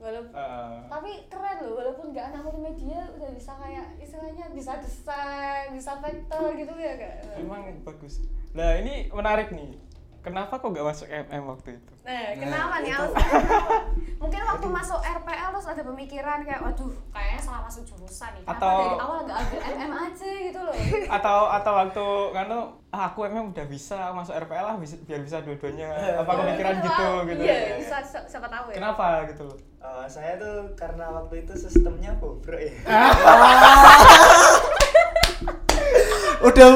Walaupun 0.03 0.35
Eh, 0.35 0.79
tapi 0.91 1.11
keren 1.31 1.57
loh 1.63 1.79
walaupun 1.79 2.11
nggak 2.11 2.35
anak 2.35 2.43
multimedia 2.43 3.07
udah 3.15 3.31
bisa 3.39 3.55
kayak 3.55 3.87
istilahnya 4.03 4.51
bisa 4.51 4.73
desain 4.83 5.71
bisa 5.71 5.95
vektor 6.03 6.59
gitu 6.59 6.75
ya 6.75 6.99
kak 6.99 7.39
emang 7.39 7.71
bagus. 7.87 8.19
Nah 8.51 8.83
ini 8.83 9.07
menarik 9.15 9.55
nih. 9.55 9.79
Kenapa 10.23 10.55
kok 10.55 10.71
gak 10.71 10.87
masuk 10.87 11.07
MM 11.07 11.45
waktu 11.45 11.77
itu 11.77 11.93
Nah, 12.03 12.31
kenapa 12.33 12.75
nih 12.79 12.93
alasannya? 12.93 13.43
Mungkin 14.23 14.39
waktu 14.41 14.67
masuk 14.69 14.99
RPL 14.99 15.49
terus 15.53 15.67
ada 15.69 15.83
pemikiran 15.85 16.39
kayak 16.41 16.61
waduh, 16.61 16.91
kayaknya 17.11 17.41
salah 17.41 17.63
masuk 17.63 17.83
jurusan 17.85 18.31
nih. 18.33 18.43
Kenapa 18.43 18.55
Atau- 18.57 18.79
dari 18.81 18.99
awal 19.01 19.19
gak 19.25 19.39
ambil 19.41 19.61
MM 19.69 19.93
aja 19.93 20.31
gitu 20.41 20.61
loh. 20.61 20.75
atau 21.19 21.39
atau 21.49 21.73
waktu 21.77 22.07
kan 22.33 22.47
ah, 22.89 23.03
aku 23.05 23.19
MM 23.25 23.51
udah 23.51 23.67
bisa 23.67 23.99
masuk 24.13 24.35
RPL 24.37 24.65
lah 24.65 24.77
bisa- 24.77 24.99
biar 25.01 25.21
bisa 25.21 25.39
dua-duanya 25.41 25.91
apa 26.17 26.31
kepikiran 26.33 26.75
Gitu 26.77 26.87
gitu 26.87 27.07
gitu 27.29 27.43
Iya, 27.43 27.57
bisa 27.77 27.97
si- 28.01 28.27
siapa 28.29 28.47
tahu 28.47 28.67
ya. 28.71 28.75
kenapa 28.79 29.07
gitu 29.27 29.43
loh 29.45 29.59
Eh, 29.83 30.07
saya 30.07 30.39
tuh 30.39 30.71
karena 30.73 31.11
waktu 31.13 31.43
itu 31.43 31.53
sistemnya 31.57 32.15
bobrok 32.17 32.55
ya. 32.57 32.71
udah 36.43 36.69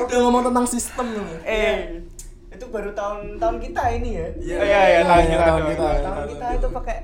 udah 0.00 0.16
ngomong 0.20 0.42
tentang 0.44 0.66
sistem 0.66 1.06
nih. 1.12 1.26
eh 1.44 1.74
itu 2.58 2.66
baru 2.74 2.90
tahun-tahun 2.90 3.56
kita 3.62 3.82
ini 4.02 4.10
ya. 4.18 4.28
Iya, 4.34 4.58
iya 4.66 4.80
iya 4.90 5.00
tahun 5.06 5.24
kita 5.30 5.44
tahun 5.46 5.62
kita. 5.70 5.86
Tahun 6.02 6.26
kita 6.34 6.46
itu 6.58 6.68
pakai. 6.74 6.96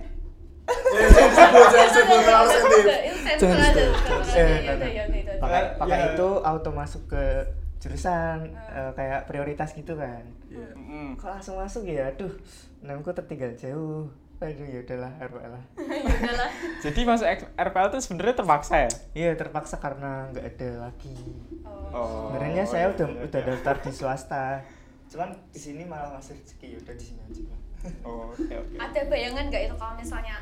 Itu 3.25 3.47
Eh, 4.35 4.59
nah, 4.67 4.75
nah. 4.75 4.91
pakai 5.39 5.61
Ya, 5.63 5.77
pakai 5.79 5.99
ya. 5.99 6.07
itu 6.17 6.29
auto 6.43 6.71
masuk 6.75 7.03
ke 7.07 7.23
jurusan 7.79 8.51
eh, 8.51 8.91
kayak 8.99 9.31
prioritas 9.31 9.71
gitu 9.77 9.95
kan. 9.95 10.27
Mm. 10.51 11.15
Kok 11.21 11.31
langsung 11.39 11.61
masuk 11.61 11.87
ya? 11.87 12.11
Aduh, 12.11 12.33
namanya 12.83 13.15
tertinggal 13.15 13.55
jauh. 13.55 14.11
Aduh 14.43 14.67
ya 14.67 14.83
udahlah 14.83 15.13
RPL 15.23 15.51
lah. 15.57 15.65
Jadi 16.85 17.01
masuk 17.07 17.27
RPL 17.55 17.89
tuh 17.95 18.01
sebenarnya 18.03 18.35
terpaksa 18.43 18.75
ya 18.77 18.91
Iya 19.15 19.31
terpaksa 19.39 19.79
karena 19.79 20.27
nggak 20.35 20.45
ada 20.59 20.91
lagi. 20.91 21.17
Oh. 21.65 21.95
oh 21.95 22.23
Sebenarnya 22.35 22.65
saya 22.67 22.91
udah 22.91 23.09
iya, 23.09 23.21
udah 23.31 23.41
iya. 23.41 23.49
daftar 23.55 23.75
di 23.81 23.91
swasta. 23.95 24.47
Cuman 25.11 25.31
di 25.53 25.61
sini 25.61 25.83
malah 25.85 26.17
masih 26.17 26.37
rezeki 26.39 26.67
ya 26.75 26.79
udah 26.81 26.95
di 26.97 27.05
sini 27.05 27.21
aja. 27.29 27.43
oh 28.09 28.33
oke 28.33 28.49
oke 28.49 28.75
Ada 28.81 29.01
bayangan 29.13 29.53
nggak 29.53 29.63
itu 29.69 29.77
kalau 29.77 29.95
misalnya 30.01 30.37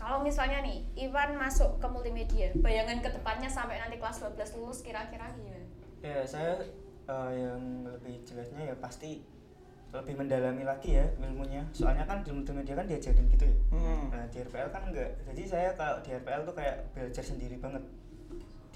kalau 0.00 0.18
misalnya 0.24 0.58
nih 0.64 0.80
Ivan 0.96 1.36
masuk 1.36 1.76
ke 1.76 1.86
multimedia, 1.92 2.48
bayangan 2.56 3.04
ke 3.04 3.08
depannya 3.12 3.52
sampai 3.52 3.76
nanti 3.76 4.00
kelas 4.00 4.24
12 4.24 4.56
lulus 4.56 4.80
kira-kira 4.80 5.28
gimana? 5.36 5.68
Ya 6.00 6.24
saya 6.24 6.56
eh, 7.06 7.30
yang 7.36 7.84
lebih 7.84 8.24
jelasnya 8.24 8.72
ya 8.72 8.74
pasti 8.80 9.20
lebih 9.94 10.14
mendalami 10.18 10.64
lagi 10.66 10.98
ya 10.98 11.06
ilmunya. 11.22 11.62
Soalnya 11.72 12.04
kan 12.04 12.20
di 12.20 12.30
multimedia 12.34 12.74
kan 12.74 12.84
diajarin 12.88 13.28
gitu 13.32 13.44
ya. 13.48 13.56
Hmm. 13.72 14.10
Nah 14.12 14.24
di 14.28 14.36
RPL 14.42 14.70
kan 14.74 14.82
enggak. 14.90 15.10
Jadi 15.24 15.42
saya 15.46 15.72
kalau 15.78 16.02
di 16.02 16.10
RPL 16.12 16.42
tuh 16.44 16.54
kayak 16.56 16.76
belajar 16.92 17.24
sendiri 17.24 17.56
banget. 17.56 17.82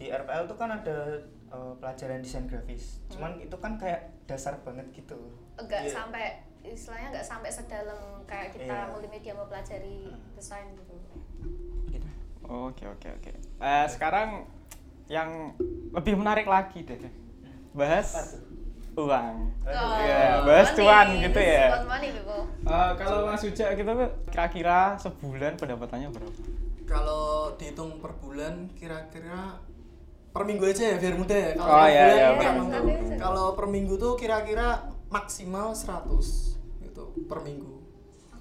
Di 0.00 0.08
RPL 0.08 0.48
tuh 0.48 0.56
kan 0.56 0.72
ada 0.72 1.20
eh, 1.46 1.72
pelajaran 1.76 2.18
desain 2.18 2.46
grafis. 2.46 3.02
Cuman 3.06 3.36
itu 3.36 3.52
kan 3.54 3.74
kayak 3.74 4.16
dasar 4.24 4.56
banget 4.60 4.86
gitu. 4.92 5.18
Enggak 5.54 5.82
Iya. 5.82 5.92
sampai 5.92 6.24
istilahnya 6.62 7.08
nggak 7.10 7.26
sampai 7.26 7.50
sedalam 7.50 8.00
kayak 8.24 8.52
kita 8.52 8.70
Iya. 8.70 8.88
multimedia 8.88 9.32
mau 9.32 9.44
pelajari 9.44 10.08
Hmm. 10.08 10.20
desain 10.32 10.66
gitu. 10.70 10.94
Gitu. 11.86 12.08
oke 12.42 12.84
oke 12.86 13.08
oke 13.10 13.30
Eh, 13.58 13.86
sekarang 13.86 14.44
yang 15.06 15.52
lebih 15.90 16.14
menarik 16.14 16.44
lagi 16.44 16.80
deh 16.80 16.98
bahas 17.72 18.38
uang 18.92 19.36
Oh, 19.62 19.96
Iya, 19.96 20.42
bahas 20.42 20.68
money. 20.68 20.76
cuan 20.76 21.06
gitu 21.20 21.40
ya. 21.40 21.66
Money. 21.82 22.10
Eh, 22.10 22.90
kalau 22.94 23.26
Mas 23.26 23.42
Uja 23.42 23.66
gitu 23.72 23.92
kira-kira 24.26 24.94
sebulan 24.96 25.56
pendapatannya 25.56 26.08
berapa 26.10 26.40
Kalau 26.84 27.54
dihitung 27.54 27.98
per 27.98 28.12
bulan 28.14 28.66
kira-kira 28.72 29.58
per 30.30 30.42
minggu 30.44 30.64
aja 30.64 30.84
ya 30.84 30.96
biar 30.96 31.14
mudah 31.14 31.34
ya. 31.36 31.50
Kalau 31.52 31.66
Oh, 31.66 31.78
per 31.78 31.88
iya, 31.88 32.02
bulan 32.02 32.14
iya, 32.14 32.28
benar. 32.32 32.52
tentu. 32.54 33.18
Kalau 33.18 33.46
per 33.52 33.66
minggu 33.66 33.94
tuh 33.96 34.12
kira-kira 34.14 34.68
maksimal 35.08 35.74
100 35.74 36.54
gitu 36.80 37.02
per 37.26 37.38
minggu. 37.40 37.82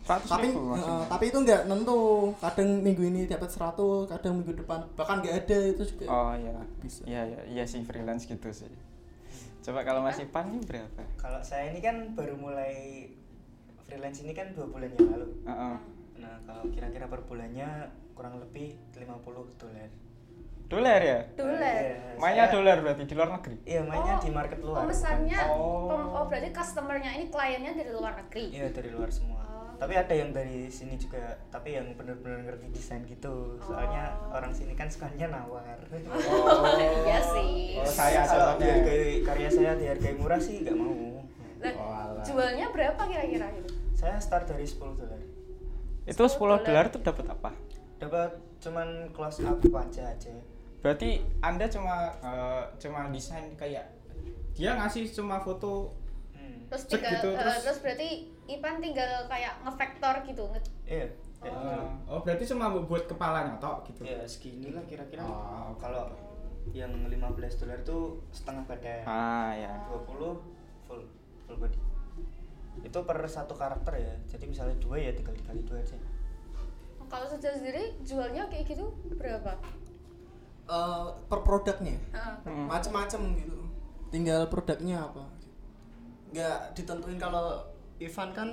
100 0.01 0.25
Tapi 0.25 0.48
ribu 0.48 0.62
maksimal. 0.67 1.05
tapi 1.05 1.24
itu 1.27 1.38
nggak 1.39 1.62
nentu. 1.65 2.00
Kadang 2.36 2.69
minggu 2.79 3.03
ini 3.03 3.22
dapat 3.25 3.50
100, 3.50 4.05
kadang 4.08 4.34
minggu 4.36 4.53
depan 4.55 4.79
bahkan 4.93 5.17
nggak 5.19 5.36
ada 5.39 5.58
itu 5.67 5.84
juga. 5.84 6.05
oh 6.08 6.34
iya 6.34 6.58
Bisa. 6.79 7.01
iya 7.05 7.22
iya 7.25 7.41
iya 7.48 7.63
sih 7.63 7.81
freelance 7.81 8.25
gitu 8.25 8.50
sih 8.50 8.69
coba 9.60 9.84
kalau 9.84 10.01
Mas 10.01 10.17
Ipan 10.17 10.50
ini 10.50 10.63
berapa 10.63 11.03
Kalau 11.15 11.43
saya 11.43 11.69
ini 11.69 11.77
kan 11.77 12.15
baru 12.15 12.34
mulai 12.34 13.05
freelance 13.84 14.24
ini 14.24 14.31
kan 14.31 14.50
dua 14.53 14.65
bulan 14.65 14.89
yang 14.91 15.10
lalu. 15.10 15.27
Heeh. 15.46 15.75
Nah 16.17 16.36
kalau 16.43 16.63
kira-kira 16.69 17.05
per 17.05 17.22
bulannya 17.22 17.69
kurang 18.13 18.38
lebih 18.39 18.77
50 18.91 19.05
dolar. 19.58 19.89
Dolar 20.69 21.01
ya 21.01 21.19
Dolar. 21.33 21.81
Iya, 21.81 21.97
mainnya 22.15 22.45
saya- 22.45 22.53
dolar 22.53 22.77
berarti 22.79 23.03
di 23.03 23.13
luar 23.13 23.29
negeri 23.31 23.55
Iya 23.63 23.81
mainnya 23.81 24.13
Oh, 24.13 24.21
di 24.21 24.29
market 24.29 24.59
luar. 24.59 24.77
Pemesannya, 24.79 25.39
Oh. 25.49 25.89
pem- 25.89 26.11
oh 26.11 26.23
berarti 26.23 26.49
customernya 26.51 27.11
ini 27.11 27.25
kliennya 27.27 27.71
dari 27.73 27.89
luar 27.89 28.13
negeri. 28.15 28.45
Iya 28.51 28.67
dari 28.69 28.89
luar 28.89 29.09
semua. 29.09 29.41
Oh. 29.41 29.73
Tapi 29.75 29.93
ada 29.95 30.11
yang 30.11 30.29
dari 30.29 30.67
sini 30.67 30.93
juga, 30.93 31.17
tapi 31.49 31.73
yang 31.73 31.89
benar-benar 31.93 32.45
ngerti 32.45 32.69
desain 32.69 33.01
gitu. 33.03 33.57
Soalnya 33.59 34.13
Oh. 34.21 34.35
orang 34.35 34.51
sini 34.51 34.73
kan 34.73 34.85
sukanya 34.85 35.31
nawar. 35.31 35.79
Iya 37.01 37.19
sih. 37.23 37.75
Oh, 37.75 37.85
saya 37.85 38.21
Kalau 38.23 38.55
dihargai 38.55 39.23
karya 39.23 39.49
saya 39.49 39.71
dihargai 39.73 40.15
murah 40.15 40.38
sih 40.38 40.61
nggak 40.61 40.75
mau. 40.75 41.23
Lah, 41.59 41.73
Oh, 41.75 42.21
jualnya 42.21 42.69
berapa 42.69 43.01
kira-kira 43.01 43.49
gitu? 43.53 43.73
Saya 43.93 44.15
start 44.17 44.45
dari 44.45 44.63
10 44.63 44.95
dolar. 44.95 45.17
itu 46.05 46.23
10 46.23 46.39
dolar 46.59 46.89
tuh 46.89 46.97
dapat 46.99 47.25
apa 47.27 47.51
Dapat 47.97 48.31
cuman 48.59 48.88
close 49.11 49.43
up 49.43 49.59
aja 49.61 50.09
aja. 50.09 50.33
Berarti 50.79 51.09
anda 51.39 51.65
cuma 51.65 51.95
eh, 52.17 52.63
cuma 52.77 53.07
desain 53.07 53.51
kayak 53.53 53.83
dia 54.51 54.75
ngasih 54.75 55.07
cuma 55.09 55.39
foto 55.39 55.91
Hmm. 56.31 56.65
Terus 56.67 56.83
tinggal, 56.88 57.12
gitu, 57.13 57.29
eh, 57.29 57.38
terus- 57.38 57.62
terus 57.63 57.79
berarti 57.79 58.09
Ipan 58.48 58.79
tinggal 58.79 59.27
kayak 59.27 59.62
ngevektor 59.62 60.15
gitu, 60.24 60.43
nge 60.48 60.62
Iya. 60.83 61.05
kayak 61.38 61.51
Oh. 61.51 61.62
gitu. 61.62 61.83
oh 62.07 62.19
berarti 62.19 62.43
cuma 62.48 62.65
buat 62.74 63.05
kepalanya 63.05 63.53
tok 63.57 63.86
gitu 63.86 64.01
Ya 64.03 64.24
segini 64.24 64.69
lah 64.69 64.81
kira-kira. 64.83 65.21
Oh. 65.21 65.75
Kalau 65.75 66.09
yang 66.69 66.89
15 67.03 67.29
dolar 67.55 67.77
tuh 67.83 68.17
setengah 68.29 68.65
badan. 68.65 69.01
ah 69.03 69.51
ya 69.51 69.74
20 69.86 70.41
full 70.83 71.01
full 71.39 71.57
body. 71.57 71.77
Itu 72.81 73.00
per 73.03 73.19
satu 73.24 73.53
karakter 73.53 73.93
ya. 73.95 74.13
Jadi 74.27 74.45
misalnya 74.48 74.74
dua 74.77 74.98
ya 74.98 75.12
tinggal 75.12 75.33
dikali 75.36 75.62
dua 75.62 75.77
aja. 75.77 75.98
Kalau 77.05 77.25
saja 77.25 77.50
sendiri 77.51 77.98
jualnya 78.00 78.45
kayak 78.48 78.65
gitu 78.67 78.86
berapa? 79.12 79.57
Eh, 80.69 81.05
per 81.25 81.39
produknya. 81.41 81.97
Heeh. 82.13 82.35
Hmm. 82.45 82.69
macem-macem 82.69 83.21
gitu. 83.35 83.57
Tinggal 84.13 84.45
produknya 84.45 85.01
apa? 85.01 85.25
Nggak 86.29 86.77
ditentuin 86.77 87.17
kalau 87.17 87.57
Ivan 87.97 88.29
kan 88.38 88.49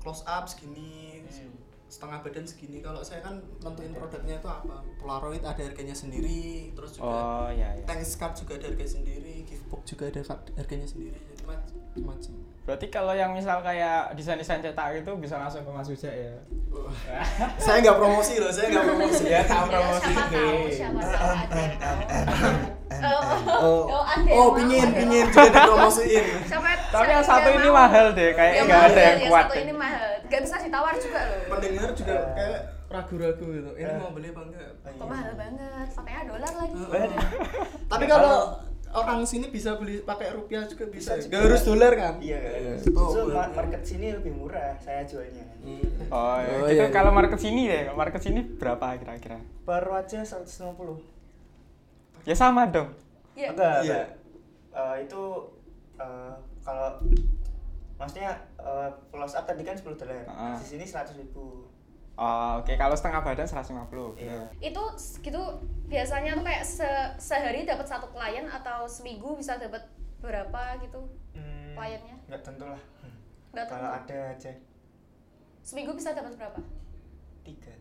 close 0.00 0.24
up 0.24 0.48
segini 0.48 1.20
Hmm. 1.28 1.52
setengah 1.88 2.24
badan 2.24 2.48
segini. 2.48 2.80
Kalau 2.80 3.04
saya 3.04 3.20
kan 3.20 3.44
nentuin 3.60 3.92
produknya 3.92 4.40
itu 4.40 4.48
apa? 4.48 4.80
Polaroid 4.96 5.44
ada 5.44 5.60
harganya 5.60 5.92
sendiri 5.92 6.72
terus 6.72 6.96
juga 6.96 7.08
oh 7.08 7.48
ya 7.52 7.76
ya 7.76 7.84
thanks 7.84 8.16
card 8.16 8.32
juga 8.32 8.56
ada 8.56 8.72
harga 8.72 8.86
sendiri 8.96 9.44
gift 9.44 9.64
box 9.68 9.84
juga 9.92 10.08
ada 10.08 10.20
harganya 10.56 10.88
sendiri. 10.88 11.16
Jadi 11.28 11.44
macam-macam 11.44 12.32
berarti 12.68 12.86
kalau 12.86 13.16
yang 13.16 13.32
misal 13.32 13.64
kayak 13.64 14.12
desain 14.12 14.36
desain 14.36 14.60
cetak 14.60 14.92
itu 14.94 15.08
bisa 15.16 15.40
langsung 15.40 15.64
ke 15.64 15.72
Mas 15.72 15.88
Uja 15.88 16.12
ya? 16.12 16.36
Saya 17.64 17.80
nggak 17.80 17.96
promosi 17.96 18.36
loh 18.36 18.52
saya 18.52 18.68
nggak 18.68 18.84
promosi. 18.86 19.24
Ya 19.24 19.40
tahu 19.42 19.64
Ya, 19.64 19.72
promosi. 19.72 20.04
siapa 20.04 20.28
tahu, 20.28 20.60
siapa 20.68 21.00
tahu 21.00 21.28
ada. 21.32 21.56
yang 21.56 21.74
tahu. 21.80 21.98
Oh, 22.98 23.22
oh 23.56 23.82
oh, 23.88 24.02
yang 24.20 24.36
oh 24.36 24.48
pingin 24.52 24.88
pingin 24.90 25.24
juga 25.26 25.48
dipromosiin. 25.48 26.24
Tapi 26.88 27.08
yang 27.08 27.24
satu 27.24 27.48
ini 27.50 27.68
mahal 27.70 28.06
deh 28.12 28.30
kayak 28.32 28.52
Yang 28.54 28.66
nggak 28.66 28.82
ada 28.84 29.00
yang 29.00 29.16
yang 29.16 29.30
kuat 29.32 29.44
satu 29.44 29.54
deh. 29.54 29.62
ini 29.62 29.72
mahal. 29.72 30.08
Gak 30.28 30.40
bisa 30.44 30.56
ditawar 30.60 30.94
juga 30.94 31.20
loh. 31.24 31.40
Pendengar 31.48 31.90
juga 31.94 32.16
kayak 32.34 32.60
ragu-ragu 32.88 33.46
gitu. 33.46 33.70
Ini 33.74 33.92
mau 33.96 34.10
beli 34.12 34.28
apa 34.28 34.40
enggak? 34.44 34.70
Kok 34.84 35.06
mahal 35.06 35.32
banget? 35.34 35.88
Pakainya 35.88 36.22
dolar 36.26 36.52
lagi. 36.54 36.74
Tapi 37.86 38.04
kalau 38.04 38.36
orang 38.90 39.20
sini 39.22 39.48
bisa 39.48 39.74
beli 39.74 40.00
pakai 40.00 40.32
rupiah 40.32 40.64
juga 40.64 40.86
bisa. 40.86 41.12
Bisa 41.12 41.24
juga. 41.24 41.32
Gak 41.34 41.42
harus 41.44 41.62
dolar 41.62 41.92
kan? 41.92 42.14
Iya, 42.18 42.38
Iya. 42.38 42.72
so, 42.78 42.88
Oh, 42.90 43.10
ma- 43.26 43.44
benar. 43.44 43.48
market 43.54 43.82
sini 43.82 44.06
lebih 44.10 44.32
murah 44.32 44.74
saya 44.78 45.02
jualnya. 45.02 45.44
Hmm. 45.58 45.84
oh, 46.08 46.36
ya. 46.36 46.54
Oh, 46.54 46.66
itu 46.66 46.78
iya, 46.78 46.86
kalau 46.88 47.10
iya. 47.10 47.16
market 47.16 47.38
sini 47.38 47.62
deh 47.64 47.82
market 47.92 48.20
sini 48.20 48.40
berapa 48.42 48.86
kira-kira 48.96 49.38
Per 49.62 49.84
wajah 49.84 50.22
150. 50.22 51.00
ya 52.22 52.34
sama 52.34 52.66
dong 52.66 52.92
Iya. 53.32 53.48
Enggak, 53.52 53.76
Iya. 53.78 53.92
enggak. 53.94 54.06
Eh, 54.74 54.96
itu 55.02 55.22
eh, 55.96 56.32
kalau 56.60 56.88
maksudnya 57.94 58.30
eh, 58.56 58.88
close 59.08 59.34
up 59.34 59.44
tadi 59.44 59.62
kan 59.62 59.74
10 59.74 59.94
dolar. 59.94 60.24
Ah. 60.26 60.56
Di 60.56 60.66
sini 60.66 60.82
100 60.82 61.14
ribu. 61.14 61.66
Oh, 62.18 62.58
oke 62.58 62.74
kalau 62.74 62.92
setengah 62.92 63.22
badan 63.22 63.46
150 63.46 64.18
Iya. 64.18 64.40
itu 64.60 64.82
gitu 65.20 65.42
biasanya 65.86 66.34
tuh 66.34 66.42
kayak 66.42 66.62
se- 66.62 67.14
sehari 67.16 67.62
dapat 67.62 67.86
satu 67.86 68.06
klien 68.08 68.44
atau 68.44 68.84
seminggu 68.84 69.32
bisa 69.32 69.54
dapat 69.56 69.86
berapa 70.18 70.62
gitu 70.80 71.06
Hmm, 71.30 71.72
Kliennya? 71.72 72.18
Enggak 72.26 72.42
tentu 72.42 72.66
lah. 72.66 72.82
Nggak 73.48 73.64
Kalau 73.64 73.88
tentu. 73.88 73.98
ada 74.04 74.18
aja 74.28 74.52
seminggu 75.60 75.92
bisa 75.92 76.10
dapat 76.10 76.34
berapa 76.34 76.60
tiga. 77.42 77.74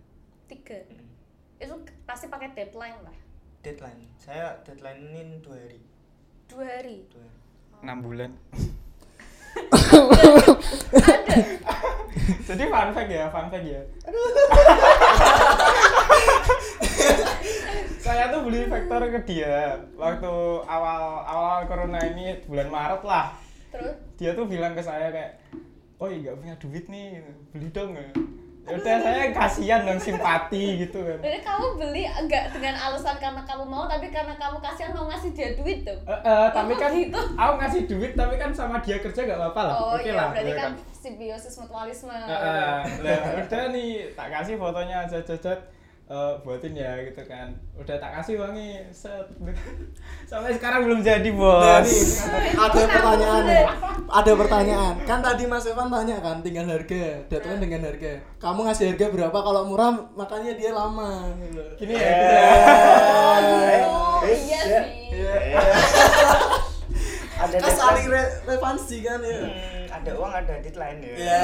tiga 0.45 0.77
Hmm. 0.85 1.09
itu 1.57 1.75
pasti 2.03 2.27
pakai 2.27 2.53
deadline 2.53 3.01
lah 3.01 3.17
Deadline. 3.57 4.05
Saya 4.15 4.53
deadline 4.61 5.01
ini 5.03 5.41
dua 5.41 5.57
hari. 5.57 5.81
dua 6.47 6.63
hari 6.63 6.97
Dua 7.09 7.25
hari. 7.25 7.35
6 7.83 7.99
bulan 7.99 8.31
ada 8.31 8.61
Jadi 12.47 12.63
fun 12.67 12.89
fact 12.95 13.11
ya, 13.11 13.25
fun 13.31 13.47
fact 13.51 13.65
ya. 13.67 13.81
saya 18.07 18.31
tuh 18.31 18.47
beli 18.47 18.63
vektor 18.71 19.01
ke 19.11 19.19
dia 19.27 19.83
waktu 19.99 20.33
awal 20.63 21.27
awal 21.27 21.67
corona 21.67 21.99
ini 22.07 22.39
bulan 22.47 22.71
Maret 22.71 23.03
lah. 23.03 23.35
terus 23.67 23.99
Dia 24.15 24.31
tuh 24.33 24.47
bilang 24.47 24.73
ke 24.73 24.81
saya 24.81 25.11
kayak, 25.11 25.43
oh 25.99 26.07
iya 26.07 26.31
punya 26.33 26.55
duit 26.55 26.87
nih, 26.87 27.19
beli 27.51 27.67
dong. 27.69 27.99
ya." 27.99 28.07
Udah 28.67 28.95
saya 28.97 29.31
kasihan 29.31 29.81
dan 29.81 29.95
simpati 29.95 30.63
gitu 30.77 30.99
kan. 30.99 31.17
jadi 31.17 31.39
kamu 31.39 31.65
beli 31.75 32.03
enggak 32.05 32.51
dengan 32.51 32.75
alasan 32.75 33.15
karena 33.15 33.41
kamu 33.41 33.63
mau 33.63 33.85
tapi 33.85 34.07
karena 34.07 34.35
kamu 34.35 34.59
kasihan 34.59 34.91
mau 34.91 35.07
ngasih 35.07 35.31
dia 35.31 35.55
duit 35.55 35.81
tuh 35.81 35.95
Eh, 36.03 36.19
eh, 36.21 36.47
tapi 36.51 36.71
kok 36.71 36.81
kan 36.81 36.91
gitu? 36.91 37.21
aku 37.33 37.53
ngasih 37.57 37.81
duit 37.85 38.11
tapi 38.13 38.35
kan 38.35 38.51
sama 38.51 38.77
dia 38.79 38.97
kerja 38.97 39.21
gak 39.23 39.37
apa-apa 39.37 39.61
lah. 39.63 39.75
oh 39.77 39.95
Oke 39.95 40.05
iya 40.05 40.13
lah. 40.13 40.27
berarti 40.29 40.51
ya 40.51 40.55
kan 40.57 40.71
simbiosis 40.91 41.55
mutualisme 41.57 42.11
eh, 42.11 42.83
lah, 42.99 43.21
udah 43.39 43.63
nih 43.69 43.89
tak 44.11 44.27
kasih 44.29 44.55
fotonya 44.55 44.95
aja 45.01 45.17
cocok 45.21 45.59
buatin 46.07 46.71
ya 46.71 47.03
gitu 47.03 47.19
kan. 47.27 47.51
Udah 47.75 47.99
tak 47.99 48.15
kasih 48.19 48.39
uangnya 48.39 48.87
set. 48.95 49.27
Sampai 50.31 50.55
sekarang 50.55 50.87
belum 50.87 51.03
jadi 51.03 51.27
bos. 51.35 51.83
Jadi 51.83 51.99
ada 52.55 52.81
pertanyaan 52.87 53.43
nih. 53.43 53.65
Ada 54.07 54.31
pertanyaan. 54.39 54.95
Kan 55.03 55.19
tadi 55.19 55.43
Mas 55.51 55.67
Evan 55.67 55.91
tanya 55.91 56.15
kan 56.23 56.39
tinggal 56.39 56.63
harga, 56.63 57.27
datangnya 57.27 57.59
dengan 57.67 57.81
harga. 57.91 58.23
Kamu 58.39 58.63
ngasih 58.63 58.95
harga 58.95 59.05
berapa? 59.11 59.35
Kalau 59.35 59.67
murah 59.67 59.91
makanya 60.15 60.55
dia 60.55 60.71
lama. 60.71 61.27
gini 61.75 61.93
ya 61.93 62.15
oh 63.83 64.23
iya 64.23 64.59
sih. 64.63 64.87
Ada 67.37 67.53
Kan 67.61 67.69
saling 67.69 68.07
relevansi 68.09 68.97
kan 69.05 69.21
ya. 69.21 69.76
Ada 69.97 70.11
uang 70.13 70.31
ada 70.33 70.53
deadline 70.61 70.99
ya. 71.01 71.13
Ya, 71.17 71.39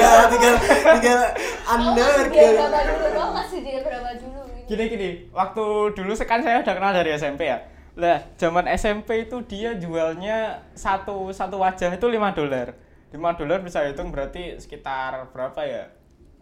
ya, 0.00 0.10
tinggal 0.32 0.54
tinggal 0.96 1.20
Anda 1.68 2.00
ngasih 2.00 2.26
dia 2.32 2.48
berapa 2.56 2.78
dulu 2.88 3.06
kamu 3.12 3.30
ngasih 3.36 3.60
dia 3.60 3.78
berapa 3.84 4.10
dulu 4.16 4.40
gitu. 4.48 4.66
gini 4.72 4.84
gini 4.88 5.10
waktu 5.30 5.64
dulu 5.92 6.12
kan 6.24 6.40
saya 6.40 6.64
udah 6.64 6.74
kenal 6.74 6.92
dari 6.96 7.10
SMP 7.12 7.46
ya 7.52 7.58
lah 7.92 8.24
zaman 8.40 8.64
SMP 8.72 9.28
itu 9.28 9.36
dia 9.44 9.76
jualnya 9.76 10.64
satu 10.72 11.28
satu 11.28 11.60
wajah 11.60 11.92
itu 11.92 12.06
5 12.08 12.38
dolar 12.40 12.72
5 13.12 13.38
dolar 13.44 13.58
bisa 13.60 13.84
hitung 13.84 14.08
berarti 14.08 14.56
sekitar 14.56 15.28
berapa 15.36 15.60
ya 15.60 15.92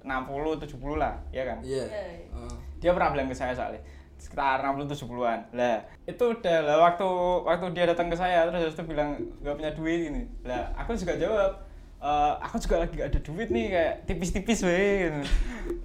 60 0.06 0.62
70 0.62 0.78
lah 0.94 1.18
ya 1.34 1.42
kan 1.42 1.58
Iya. 1.66 1.84
Iya. 1.90 2.30
Oh. 2.30 2.54
dia 2.78 2.94
pernah 2.94 3.10
bilang 3.10 3.26
ke 3.26 3.34
saya 3.34 3.50
soalnya 3.50 3.82
sekitar 4.20 4.60
60 4.60 4.84
70-an 4.92 5.48
lah 5.56 5.80
itu 6.04 6.20
udah 6.20 6.58
lah 6.60 6.76
waktu 6.84 7.08
waktu 7.48 7.66
dia 7.72 7.88
datang 7.88 8.12
ke 8.12 8.16
saya 8.20 8.44
terus 8.52 8.76
itu 8.76 8.84
bilang 8.84 9.16
gak 9.40 9.56
punya 9.56 9.72
duit 9.72 10.12
gini. 10.12 10.22
Lah 10.44 10.68
aku 10.76 10.92
juga 10.92 11.16
jawab 11.16 11.64
"Eh, 12.00 12.32
aku 12.44 12.56
juga 12.60 12.84
lagi 12.84 13.00
gak 13.00 13.08
ada 13.16 13.20
duit 13.24 13.48
nih 13.48 13.66
kayak 13.72 13.94
tipis-tipis 14.04 14.60
weh 14.64 15.08
gitu. 15.08 15.20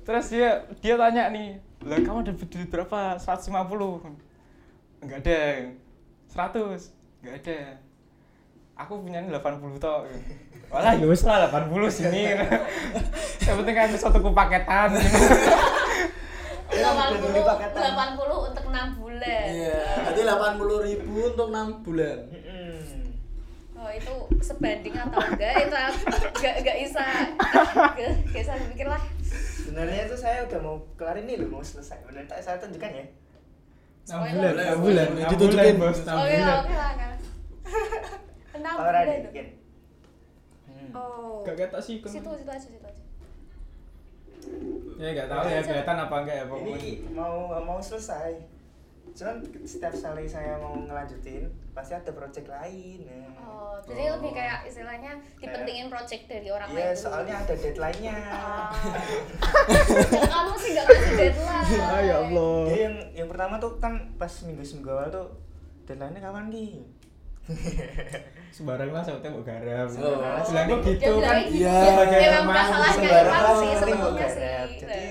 terus 0.04 0.27
dia 0.32 0.63
dia 0.84 0.96
tanya 1.00 1.32
nih 1.32 1.60
lah 1.88 2.00
kamu 2.04 2.27
ada 2.27 2.34
duit 2.36 2.68
berapa? 2.68 3.15
150 3.15 4.04
enggak 5.00 5.20
ada. 5.24 5.39
100 6.27 6.92
enggak 7.24 7.36
ada. 7.39 7.60
Aku 8.75 9.00
punya 9.00 9.24
80 9.24 9.80
toh 9.80 10.04
Walah 10.68 10.98
ya 10.98 11.06
wis 11.08 11.24
lah 11.24 11.48
80 11.48 11.88
sini. 11.88 12.36
Yang 13.46 13.56
penting 13.62 13.75
kan 13.77 13.88
bisa 13.94 14.10
tuku 14.12 14.30
paketan. 14.34 14.89
Ya, 16.75 16.89
80 16.91 17.39
paketan. 17.41 17.82
80 17.96 18.48
untuk 18.48 18.65
6 18.65 19.00
bulan 19.00 19.46
Iya, 19.48 19.79
berarti 19.98 20.22
80 20.22 20.86
ribu 20.86 21.13
untuk 21.25 21.48
6 21.48 21.82
bulan. 21.82 22.17
Oh 23.75 23.89
itu 23.89 24.13
sebanding 24.41 24.96
atau 24.96 25.20
enggak 25.22 25.53
itu 25.62 25.75
enggak 26.34 26.53
enggak 26.58 26.75
bisa 26.82 27.03
enggak 27.86 28.34
bisa 28.34 28.53
dipikir 28.58 28.88
lah 28.88 29.03
Sebenarnya 29.62 30.00
itu 30.05 30.15
saya 30.15 30.38
udah 30.44 30.60
mau 30.60 30.75
kelar 30.96 31.17
ini 31.17 31.38
loh, 31.38 31.50
mau 31.50 31.62
selesai. 31.62 32.01
Benar 32.03 32.25
tak 32.25 32.41
saya 32.41 32.58
tunjukkan 32.58 32.91
ya. 32.91 33.05
6 34.05 34.22
bulan, 34.32 34.51
6 34.53 34.86
bulan, 34.86 35.08
6 35.15 35.34
bulan 35.36 35.75
bos, 35.75 35.98
6 35.98 36.08
Oke 36.08 36.34
bulan. 36.36 36.58
oke 36.60 36.74
lah 36.74 36.91
kan 36.94 37.12
enam 38.55 38.74
Kalau 38.74 38.86
bulan 38.86 39.05
oh 40.96 41.44
Gak 41.44 41.55
kata 41.60 41.77
sih 41.82 41.96
kan. 42.00 42.10
situ 42.10 42.29
situ 42.32 42.48
aja 42.48 42.62
situ 42.62 42.77
aja 42.79 43.03
Ya 44.96 45.10
gak 45.13 45.28
tahu 45.28 45.43
ya 45.46 45.60
kelihatan 45.60 45.98
apa 46.00 46.15
enggak 46.17 46.36
ya 46.36 46.43
Ini 46.43 46.50
pokoknya. 46.50 46.91
mau 47.12 47.36
mau 47.58 47.80
selesai. 47.80 48.32
Cuman 49.12 49.36
setiap 49.62 49.91
kali 49.93 50.24
saya 50.24 50.56
mau 50.56 50.76
ngelanjutin, 50.78 51.48
pasti 51.72 51.93
ada 51.93 52.12
project 52.12 52.48
lain. 52.48 53.00
ya. 53.02 53.24
oh 53.39 53.80
jadi 53.82 54.12
lebih 54.12 54.32
kayak 54.32 54.63
istilahnya 54.65 55.12
dipentingin 55.38 55.88
project 55.88 56.24
dari 56.26 56.48
orang 56.48 56.67
Iya, 56.67 56.76
lain 56.78 56.88
dulu. 56.89 57.00
soalnya 57.02 57.36
ada 57.38 57.54
deadline-nya. 57.54 58.15
Ya, 58.15 58.36
kamu 60.32 60.54
sih 60.58 60.69
gak 60.74 60.86
ngasih 60.86 61.13
deadline 61.15 61.67
Ah, 61.82 62.02
ya 62.02 62.15
Allah. 62.22 62.60
Jadi 62.67 62.82
yang 62.82 62.96
yang 63.15 63.28
pertama 63.28 63.56
tuh 63.56 63.72
kan 63.78 63.93
pas 64.15 64.32
minggu-minggu 64.41 64.89
awal 64.89 65.08
tuh 65.10 65.28
deadline-nya 65.86 66.22
kapan 66.22 66.46
nih? 66.50 66.74
Sembarang 68.55 68.89
lah 68.89 69.03
saya 69.03 69.19
mau 69.29 69.43
garam. 69.43 69.88
Oh. 69.99 70.15
Bilang 70.47 70.65
kok 70.71 70.79
gitu 70.88 71.13
kan. 71.19 71.36
gitu. 71.43 71.60
Iya. 71.60 71.75
Ya, 71.75 72.03
Kayak 72.08 72.21
emang 72.23 72.43
kemarin 72.47 72.63
masalahnya 72.63 72.95
Sembarang 72.95 73.36
lah 73.36 73.53
sih 73.55 73.67
gua 73.67 73.79
sih 73.84 73.93
garap. 74.15 74.67
Jadi 74.79 75.03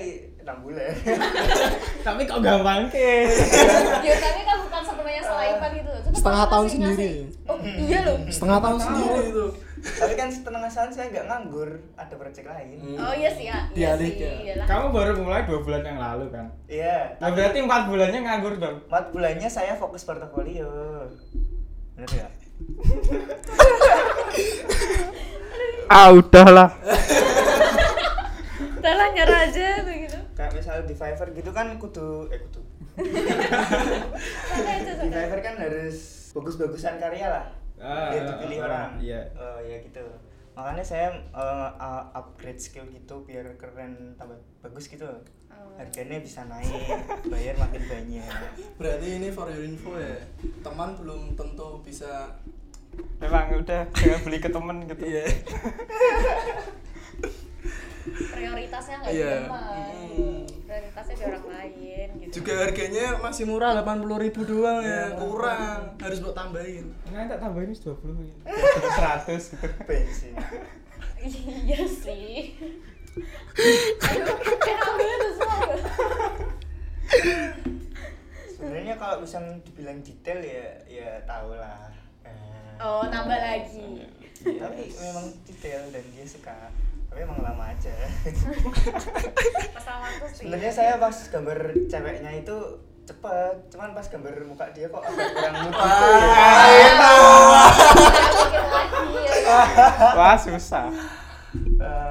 enam 0.45 0.57
bulan. 0.61 0.93
Tapi 2.07 2.21
kok 2.25 2.39
gampang 2.41 2.83
ke? 2.93 3.11
ya 4.05 4.15
tapi 4.21 4.41
kan 4.45 4.57
bukan 4.61 4.83
sebenarnya 4.85 5.23
selaipan 5.25 5.71
gitu 5.73 5.89
loh 5.89 6.01
Cuma 6.05 6.15
Setengah 6.21 6.45
tahun 6.53 6.67
sendiri. 6.69 7.13
oh 7.49 7.57
iya 7.65 7.99
loh 8.05 8.17
Setengah 8.35 8.59
tahun 8.61 8.79
sendiri 8.81 9.19
itu. 9.25 9.47
Tapi 9.85 10.17
kan 10.17 10.29
setengah 10.33 10.65
saat 10.73 10.91
saya 10.97 11.13
nggak 11.13 11.29
nganggur, 11.29 11.69
ada 11.93 12.15
project 12.17 12.49
lain. 12.49 12.81
Hmm. 12.81 12.97
oh 13.05 13.13
iya 13.13 13.29
sih 13.29 13.45
ya 13.45 13.69
iya 13.77 13.93
sih 14.01 14.17
Dialihkan. 14.17 14.33
iyalah 14.41 14.65
Kamu 14.65 14.87
baru 14.97 15.13
mulai 15.21 15.45
2 15.45 15.61
bulan 15.61 15.83
yang 15.85 15.99
lalu 16.01 16.27
kan. 16.33 16.47
Iya. 16.65 17.21
Nah, 17.21 17.29
berarti 17.37 17.59
4 17.61 17.89
bulannya 17.93 18.21
nganggur 18.25 18.55
dong. 18.57 18.77
Empat 18.89 19.05
bulannya 19.13 19.49
saya 19.49 19.77
fokus 19.77 20.09
portofolio. 20.09 20.73
Bener 21.95 22.11
ya? 22.11 22.29
Ah, 25.85 26.09
udahlah. 26.11 26.73
udah 28.81 28.93
lah 28.97 29.09
nyerah 29.15 29.41
aja 29.47 29.85
begitu 29.85 30.17
Kayak 30.33 30.53
misalnya 30.57 30.89
di 30.89 30.97
Fiverr 30.97 31.29
gitu 31.37 31.51
kan 31.53 31.77
kudu 31.77 32.33
eh 32.33 32.41
kudu. 32.41 32.61
Di 32.99 35.11
Fiverr 35.13 35.41
kan 35.45 35.55
harus 35.61 35.97
bagus-bagusan 36.33 36.97
karya 36.99 37.29
lah. 37.31 37.45
Ah, 37.79 38.11
biar 38.11 38.23
ah, 38.25 38.29
dipilih 38.33 38.59
ah, 38.59 38.65
orang. 38.67 38.91
iya. 38.99 39.21
Oh 39.37 39.61
ya 39.61 39.77
gitu. 39.85 40.03
Makanya 40.55 40.85
saya 40.87 41.09
eh, 41.35 41.71
uh, 41.77 42.03
upgrade 42.15 42.63
skill 42.63 42.87
gitu 42.89 43.27
biar 43.27 43.59
keren 43.59 44.15
tambah 44.15 44.39
bagus 44.63 44.87
gitu. 44.87 45.07
Oh. 45.51 45.71
Harganya 45.79 46.19
bisa 46.19 46.47
naik, 46.47 46.71
bayar 47.33 47.55
makin 47.59 47.83
banyak. 47.87 48.31
Berarti 48.79 49.07
ini 49.19 49.29
for 49.31 49.51
your 49.51 49.67
info 49.67 49.99
ya. 49.99 50.19
Teman 50.63 50.95
belum 50.99 51.35
tentu 51.35 51.83
bisa 51.83 52.39
Memang 53.19 53.51
udah 53.59 53.91
jangan 53.91 54.23
beli 54.23 54.39
ke 54.39 54.47
temen 54.47 54.87
gitu. 54.87 55.03
Iya. 55.03 55.27
prioritasnya 58.05 58.97
nggak 59.01 59.13
Iya. 59.13 59.27
di 59.27 59.43
teman 59.49 59.63
Hmm. 60.15 60.43
Lain 61.65 62.09
gitu 62.21 62.33
Juga 62.39 62.53
harganya 62.63 63.17
masih 63.19 63.45
murah 63.45 63.73
80 63.75 64.05
ribu 64.21 64.41
doang 64.45 64.81
ya, 64.81 65.09
Iya. 65.09 65.17
kurang. 65.17 65.81
Harus 65.97 66.19
buat 66.21 66.35
tambahin. 66.35 66.87
Nah, 67.09 67.25
tak 67.25 67.41
tambahin 67.41 67.73
20 67.73 67.89
ya. 68.21 68.35
100 69.25 69.53
gitu. 69.53 69.67
Bensin. 69.85 70.35
iya 71.65 71.81
sih 71.83 72.53
aduh 74.03 74.37
kenapa 74.59 75.73
Sebenarnya 78.47 78.95
kalau 78.97 79.23
misalnya 79.23 79.55
dibilang 79.63 79.99
detail 80.01 80.41
ya 80.41 80.67
ya 80.85 81.09
tau 81.25 81.53
lah. 81.53 81.91
Eh, 82.25 82.81
oh 82.81 83.05
nambah 83.05 83.37
lagi 83.37 84.03
Tapi 84.41 84.83
memang 84.91 85.27
detail 85.45 85.83
dan 85.91 86.05
dia 86.11 86.27
suka. 86.27 86.69
Tapi 87.15 87.31
emang 87.31 87.47
lama 87.47 87.71
aja. 87.71 87.95
Sebenarnya 90.35 90.73
saya 90.75 90.99
pas 90.99 91.15
gambar 91.15 91.87
ceweknya 91.87 92.43
itu 92.43 92.83
cepet, 93.07 93.71
cuman 93.71 93.95
pas 93.95 94.03
gambar 94.11 94.35
muka 94.43 94.67
dia 94.75 94.91
kok 94.91 94.99
agak 94.99 95.31
kurang 95.31 95.55
mood 95.63 95.75
gitu 95.79 95.95
ya. 96.11 96.27
Ya 99.31 99.63
Wah, 100.19 100.35
susah. 100.35 100.91
Eh, 101.55 102.04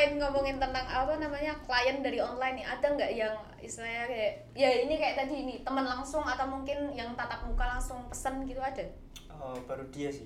selain 0.00 0.16
ngomongin 0.16 0.56
tentang 0.56 0.88
apa 0.88 1.12
namanya 1.20 1.52
klien 1.68 2.00
dari 2.00 2.24
online 2.24 2.64
nih 2.64 2.66
ada 2.72 2.86
nggak 2.96 3.12
yang 3.12 3.36
istilahnya 3.60 4.08
kayak 4.08 4.32
ya 4.56 4.68
ini 4.88 4.96
kayak 4.96 5.14
tadi 5.20 5.34
ini 5.44 5.54
teman 5.60 5.84
langsung 5.84 6.24
atau 6.24 6.48
mungkin 6.48 6.96
yang 6.96 7.12
tatap 7.12 7.44
muka 7.44 7.76
langsung 7.76 8.08
pesen 8.08 8.48
gitu 8.48 8.64
ada 8.64 8.80
oh, 9.28 9.60
baru 9.68 9.84
dia 9.92 10.08
sih. 10.08 10.24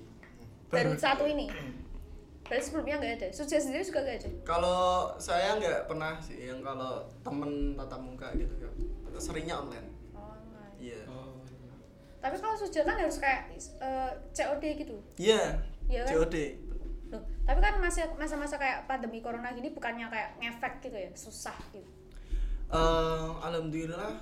baru 0.71 0.95
satu 0.95 1.27
ini 1.27 1.51
berarti 2.47 2.63
sebelumnya 2.71 3.03
nggak 3.03 3.13
ada 3.19 3.27
Suja 3.35 3.59
sendiri 3.59 3.83
juga 3.83 3.99
nggak 4.07 4.17
ada 4.23 4.29
Kalau 4.47 5.11
saya 5.19 5.59
nggak 5.59 5.91
pernah 5.91 6.15
sih 6.23 6.47
yang 6.47 6.63
kalau 6.63 7.03
temen 7.19 7.75
tatap 7.75 7.99
muka 7.99 8.31
gitu 8.37 8.55
kan. 8.55 8.71
Seringnya 9.19 9.59
online. 9.59 9.89
online 10.15 10.77
Iya. 10.79 11.03
Oh. 11.09 11.41
Tapi 12.23 12.37
kalau 12.37 12.53
suja 12.53 12.85
kan 12.85 13.01
harus 13.01 13.17
kayak 13.17 13.49
eh, 13.59 14.11
COD 14.29 14.63
gitu. 14.77 14.95
Iya. 15.17 15.57
Iya 15.89 16.01
kan? 16.05 16.11
COD. 16.21 16.35
Loh, 17.13 17.21
tapi 17.45 17.59
kan 17.61 17.77
masih 17.77 18.09
masa-masa 18.17 18.57
kayak 18.57 18.89
pandemi 18.89 19.21
corona 19.21 19.53
gini 19.53 19.69
bukannya 19.69 20.09
kayak 20.09 20.41
ngefek 20.41 20.73
gitu 20.81 20.97
ya, 20.97 21.09
susah 21.13 21.53
gitu. 21.69 21.85
Eh, 22.65 23.29
alhamdulillah 23.45 24.13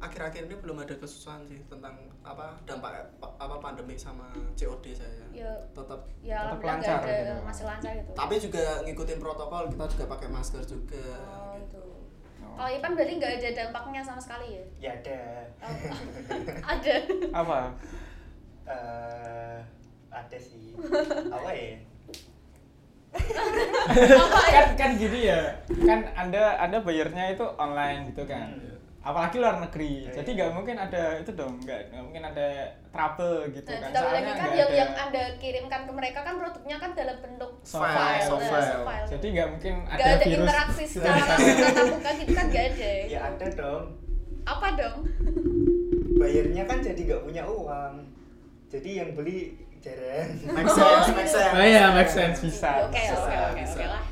akhir-akhir 0.00 0.48
ini 0.48 0.56
belum 0.56 0.80
ada 0.80 0.96
kesusahan 0.96 1.44
sih 1.44 1.60
tentang 1.68 1.92
apa 2.24 2.56
dampak 2.64 3.04
apa 3.20 3.56
pandemik 3.60 4.00
sama 4.00 4.32
COD 4.56 4.96
saya. 4.96 5.24
Ya 5.28 5.52
Tetap 5.76 6.00
ya 6.24 6.48
Tetap 6.48 6.64
lancar 6.64 7.04
ada 7.04 7.12
gitu. 7.12 7.34
masih 7.44 7.64
lancar 7.68 7.92
gitu. 7.92 8.10
tapi 8.16 8.34
juga 8.40 8.64
ngikutin 8.88 9.18
protokol 9.20 9.68
kita 9.68 9.84
juga 9.92 10.04
pakai 10.08 10.28
masker 10.32 10.64
juga. 10.64 11.04
Oh, 11.28 11.52
gitu. 11.60 11.76
itu. 11.76 11.84
Kalau 12.56 12.70
Ipan 12.72 12.92
berarti 12.96 13.12
nggak 13.20 13.32
ada 13.40 13.50
dampaknya 13.52 14.00
sama 14.00 14.20
sekali 14.20 14.56
ya? 14.56 14.64
Ya 14.80 14.90
ada. 14.96 15.20
Oh, 15.60 15.76
ada. 16.72 16.94
Apa? 17.36 17.58
Eh, 18.64 19.58
ada 20.08 20.38
sih. 20.40 20.72
Apa 21.36 21.50
ya? 21.52 21.76
Kan 23.10 24.66
kan 24.74 24.90
gini 24.94 25.20
ya 25.26 25.40
kan 25.82 26.00
anda 26.14 26.54
anda 26.56 26.78
bayarnya 26.80 27.34
itu 27.34 27.46
online 27.56 28.08
gitu 28.08 28.22
kan 28.24 28.54
Hmm. 29.00 29.08
apalagi 29.08 29.40
luar 29.40 29.56
negeri 29.58 30.04
Iya. 30.04 30.12
jadi 30.20 30.30
nggak 30.30 30.50
mungkin 30.52 30.76
ada 30.76 31.02
itu 31.16 31.32
dong 31.32 31.56
nggak 31.58 31.88
nggak 31.88 32.02
mungkin 32.04 32.20
ada 32.22 32.46
trouble 32.86 33.48
gitu 33.50 33.64
Dan 33.66 33.80
kan 33.80 33.88
ditambah 33.88 34.12
lagi 34.12 34.20
kan 34.20 34.36
yang 34.52 34.68
ada 34.68 34.76
yang 34.76 34.90
anda 34.94 35.22
kirimkan 35.36 35.80
ke 35.82 35.92
mereka 35.94 36.18
kan 36.20 36.34
produknya 36.36 36.76
kan 36.76 36.90
dalam 36.92 37.16
bentuk 37.18 37.50
softfile, 37.62 37.96
file, 37.96 38.28
softfile. 38.28 38.60
eh, 38.60 38.84
file. 38.84 39.08
jadi 39.08 39.26
nggak 39.32 39.48
mungkin 39.50 39.74
ada, 39.82 39.96
nggak 39.96 40.12
ada 40.12 40.20
virus 40.22 40.36
interaksi 40.38 40.82
secara 40.84 41.16
langsung 41.16 41.56
tatap 41.56 41.84
muka 41.88 42.10
gitu 42.14 42.30
kan 42.30 42.46
nggak 42.46 42.66
ada. 42.68 42.90
Ya 43.08 43.20
ada 43.24 43.46
dong. 43.50 43.84
Apa 44.42 44.66
dong? 44.76 44.98
Bayarnya 46.14 46.62
kan 46.64 46.78
jadi 46.80 47.00
nggak 47.02 47.22
punya 47.24 47.42
uang. 47.46 47.94
Jadi 48.68 48.90
yang 48.94 49.10
beli 49.14 49.38
jarang. 49.80 50.28
Make 50.52 50.68
sense, 50.70 51.06
make 51.16 51.30
sense. 51.30 51.52
oh 51.56 51.64
iya 51.64 51.84
make 51.96 52.12
sense 52.12 52.36
bisa 52.44 52.86
Oke 52.86 53.00
bisa. 53.00 53.16
oke 53.16 53.62
oke 53.64 53.84
lah. 53.88 54.02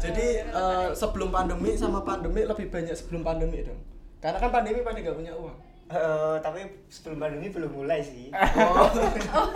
Jadi 0.00 0.26
Eh, 0.40 0.56
eh, 0.56 0.88
sebelum 0.96 1.28
pandemi 1.28 1.76
sama 1.76 2.00
pandemi 2.00 2.42
lebih 2.48 2.72
banyak 2.72 2.96
sebelum 2.96 3.20
pandemi 3.20 3.60
dong. 3.62 3.76
Karena 4.20 4.40
kan 4.40 4.50
pandemi 4.52 4.80
pada 4.80 4.96
nggak 4.96 5.16
punya 5.16 5.32
uang. 5.36 5.56
Eh, 5.90 6.36
tapi 6.38 6.60
sebelum 6.86 7.18
pandemi 7.18 7.50
belum 7.50 7.72
mulai 7.74 7.98
sih. 7.98 8.30
Oh, 8.62 8.86
Oh, 9.34 9.48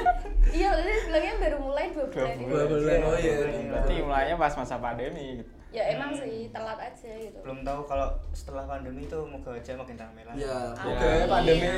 iya, 0.51 0.75
tadi 0.75 0.90
bilangnya 1.07 1.35
baru 1.38 1.59
mulai 1.62 1.87
dua 1.88 2.07
bulan. 2.07 2.35
Dua 2.37 2.64
bulan. 2.66 2.99
Oh 3.03 3.14
iya. 3.14 3.35
berarti 3.70 3.94
mulainya 4.03 4.35
pas 4.35 4.51
masa 4.53 4.77
pandemi 4.77 5.38
gitu. 5.38 5.53
Ya 5.70 5.90
emang 5.90 6.11
sih 6.11 6.51
telat 6.51 6.79
aja 6.79 7.11
gitu. 7.12 7.38
Belum 7.40 7.62
tahu 7.62 7.83
kalau 7.85 8.07
setelah 8.31 8.62
pandemi 8.64 9.03
itu 9.03 9.18
moga 9.20 9.51
aja 9.53 9.75
makin 9.75 9.94
ramai 9.94 10.23
lah. 10.25 10.35
ya, 10.35 10.55
Amin, 10.73 10.87
oke 10.87 11.11
pandemi 11.27 11.70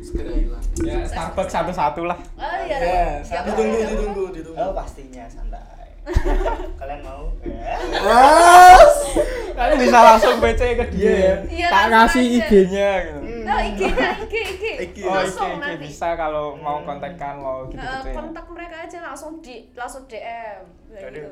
segera 0.00 0.32
hilang. 0.34 0.64
ya 0.78 0.96
Starbucks 1.04 1.52
satu-satu 1.52 2.02
lah 2.04 2.16
Oh 2.34 2.56
iya. 2.64 2.76
Ya, 2.76 3.04
Siap, 3.20 3.44
ditunggu, 3.46 3.76
siap. 3.76 3.90
ditunggu, 3.92 4.24
ditunggu. 4.30 4.56
Oh 4.58 4.72
pastinya 4.72 5.24
santai. 5.24 5.88
Kalian 6.80 7.00
mau? 7.00 7.28
Ya. 7.40 7.76
Yes. 7.80 8.96
Kalian 9.54 9.78
bisa 9.78 9.98
langsung 10.00 10.34
PC 10.38 10.60
ke 10.74 10.84
dia 10.90 11.06
Iya. 11.06 11.34
Iya, 11.46 11.66
tak 11.70 11.84
kasih. 11.88 12.24
IG-nya 12.36 12.90
gitu 13.00 13.18
Nah, 13.44 13.58
IG-nya, 13.60 14.08
IG, 14.18 14.34
IG. 14.34 14.64
IG. 14.82 14.96
oh 15.04 15.14
Langsung 15.14 15.46
IG, 15.46 15.54
IG 15.54 15.62
nanti. 15.62 15.84
bisa 15.84 16.08
kalau 16.14 16.44
mau 16.56 16.80
kontakkan 16.80 17.34
mau 17.38 17.68
gitu 17.68 17.76
Eh, 17.76 17.86
gitu 17.86 18.08
ya 18.08 18.14
kontak 18.14 18.46
mereka 18.48 18.76
aja 18.82 18.98
langsung 19.02 19.32
di 19.38 19.54
langsung 19.72 20.02
DM 20.04 20.58
gitu. 20.90 21.30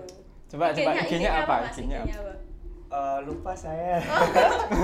Coba, 0.48 0.64
coba, 0.70 0.90
IG-nya 1.00 1.30
apa? 1.42 1.56
IG-nya 1.68 1.98
apa? 2.04 2.32
Eh, 2.92 3.18
lupa 3.24 3.52
saya. 3.52 3.98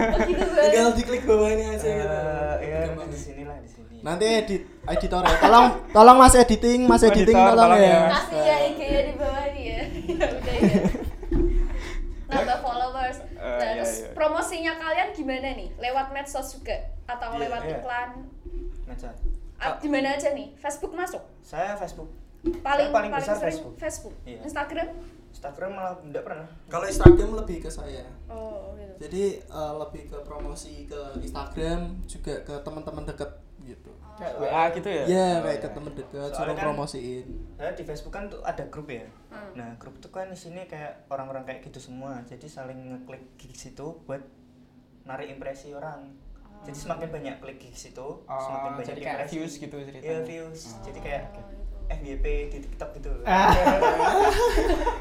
Oh 0.09 0.19
gitu. 0.25 0.41
Tinggal 0.43 0.93
diklik 0.93 1.23
bawah 1.23 1.49
ini 1.49 1.65
aja 1.69 1.85
gitu. 1.85 2.09
Eh, 2.09 2.55
ya 2.65 2.81
di 2.89 3.19
sini 3.19 3.43
lah 3.45 3.61
di 3.61 3.69
sini. 3.69 4.01
Nanti 4.01 4.25
edit 4.25 4.63
editor 4.83 5.21
ya. 5.23 5.37
Tolong 5.39 5.67
tolong 5.93 6.17
Mas 6.17 6.35
editing, 6.35 6.89
Mas 6.89 7.05
Oh, 7.05 7.07
editing 7.07 7.37
editor, 7.37 7.53
tolong 7.53 7.77
tolong 7.77 7.81
ya. 7.85 7.93
ya. 7.93 8.01
Kasih 8.11 8.41
ya 8.41 8.57
IG-nya 8.65 9.01
di 9.05 9.13
bawah 9.15 9.47
nih 9.53 9.65
ya. 9.69 9.81
Ya 10.19 10.27
udah 10.33 10.57
ya. 10.57 10.83
Nambah 12.33 12.59
followers. 12.61 13.17
Eh, 13.59 13.61
Nah, 13.61 13.71
iya, 13.75 13.83
terus 13.83 13.95
iya. 13.99 14.11
promosinya 14.15 14.73
kalian 14.79 15.09
gimana 15.11 15.49
nih? 15.53 15.69
Lewat 15.77 16.07
medsos 16.15 16.49
juga 16.55 16.77
atau 17.05 17.29
Iya, 17.35 17.41
lewat 17.43 17.63
iya. 17.67 17.77
iklan? 17.77 18.11
Ngaca. 18.87 19.11
Ah, 19.59 19.75
di 19.75 19.89
mana 19.91 20.15
aja 20.15 20.31
nih? 20.31 20.55
Facebook 20.55 20.95
masuk? 20.95 21.23
Saya 21.43 21.75
Facebook. 21.75 22.07
Paling 22.63 22.89
Saya 22.89 22.95
paling 22.95 23.11
besar 23.11 23.35
sering 23.35 23.43
Facebook. 23.51 23.75
Facebook. 23.77 24.15
Iya. 24.23 24.39
Instagram? 24.47 24.89
Instagram 25.29 25.71
malah 25.75 25.95
enggak 26.01 26.23
pernah. 26.23 26.47
Kalau 26.71 26.87
Instagram 26.87 27.31
lebih 27.35 27.59
ke 27.61 27.71
saya. 27.71 28.07
Oh, 28.31 28.73
gitu. 28.79 28.95
Jadi 29.03 29.23
eh, 29.43 29.73
lebih 29.77 30.03
ke 30.07 30.19
promosi 30.23 30.87
ke 30.87 31.01
Instagram 31.21 31.99
juga 32.07 32.35
ke 32.47 32.55
teman-teman 32.63 33.03
dekat 33.05 33.31
gitu. 33.69 33.91
Kayak 34.15 34.35
WA 34.37 34.63
gitu 34.73 34.89
ya 34.89 35.05
Iya, 35.05 35.27
Oh, 35.31 35.37
kayak 35.41 35.53
iya. 35.53 35.63
ke 35.63 35.69
teman 35.71 35.93
dekat 35.93 36.11
Soalnya 36.11 36.35
suruh 36.35 36.53
kan- 36.53 36.65
promosiin. 36.65 37.27
Saya 37.55 37.71
di 37.71 37.85
Facebook 37.85 38.11
kan 38.11 38.25
tuh 38.27 38.41
ada 38.43 38.65
grup 38.67 38.89
ya. 38.89 39.07
Hmm. 39.29 39.53
Nah, 39.55 39.71
grup 39.77 39.95
itu 39.95 40.09
kan 40.09 40.27
di 40.27 40.35
sini 40.35 40.65
kayak 40.65 41.07
orang-orang 41.07 41.45
kayak 41.45 41.61
gitu 41.63 41.79
semua. 41.79 42.19
Jadi 42.25 42.47
saling 42.47 42.79
ngeklik 42.97 43.37
gigs 43.37 43.69
itu 43.69 43.87
buat 44.03 44.25
narik 45.05 45.31
impresi 45.31 45.71
orang. 45.71 46.17
Jadi 46.61 46.75
semakin 46.77 47.09
banyak 47.09 47.35
klik 47.39 47.59
gigs 47.61 47.87
itu, 47.87 48.09
semakin 48.27 48.69
Oh, 48.69 48.77
banyak 48.77 48.89
jadi 48.91 49.01
kayak 49.01 49.31
views 49.31 49.53
gitu 49.57 49.77
ceritanya. 49.79 50.11
Iya, 50.11 50.19
views. 50.27 50.61
Oh. 50.69 50.83
Jadi 50.83 50.99
kayak 50.99 51.23
Oh, 51.25 51.33
gitu. 51.33 51.55
FYP 51.89 52.25
di 52.51 52.59
TikTok 52.61 52.91
gitu. 52.95 53.13
Ah. 53.25 53.49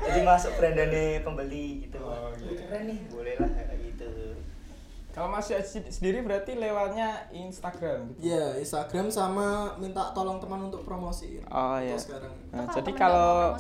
Jadi 0.06 0.20
masuk 0.22 0.52
brandane 0.56 1.20
pembeli 1.20 1.84
gitu. 1.84 2.00
Oh, 2.00 2.30
gitu. 2.32 2.62
Keren 2.62 2.84
nih, 2.86 3.00
boleh 3.10 3.36
lah 3.36 3.50
gitu. 3.74 3.87
Kalau 5.18 5.34
Mas 5.34 5.50
Yas 5.50 5.74
sendiri 5.74 6.22
berarti 6.22 6.54
lewatnya 6.54 7.26
Instagram 7.34 8.14
gitu. 8.14 8.30
Iya, 8.30 8.62
Instagram 8.62 9.10
sama 9.10 9.74
minta 9.82 10.14
tolong 10.14 10.38
teman 10.38 10.70
untuk 10.70 10.86
promosiin. 10.86 11.42
Oh, 11.50 11.82
iya. 11.82 11.98
sekarang. 11.98 12.30
Nah, 12.54 12.70
jadi 12.70 12.92
kalau? 12.94 13.58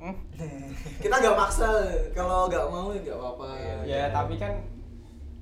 Hmm, 0.00 0.16
Kita 1.04 1.12
nggak 1.12 1.36
maksa, 1.36 1.68
kalau 2.16 2.48
nggak 2.48 2.72
mau 2.72 2.88
ya 2.88 3.04
nggak 3.04 3.18
apa-apa. 3.20 3.46
ya 3.84 4.08
tapi 4.08 4.40
kan 4.40 4.56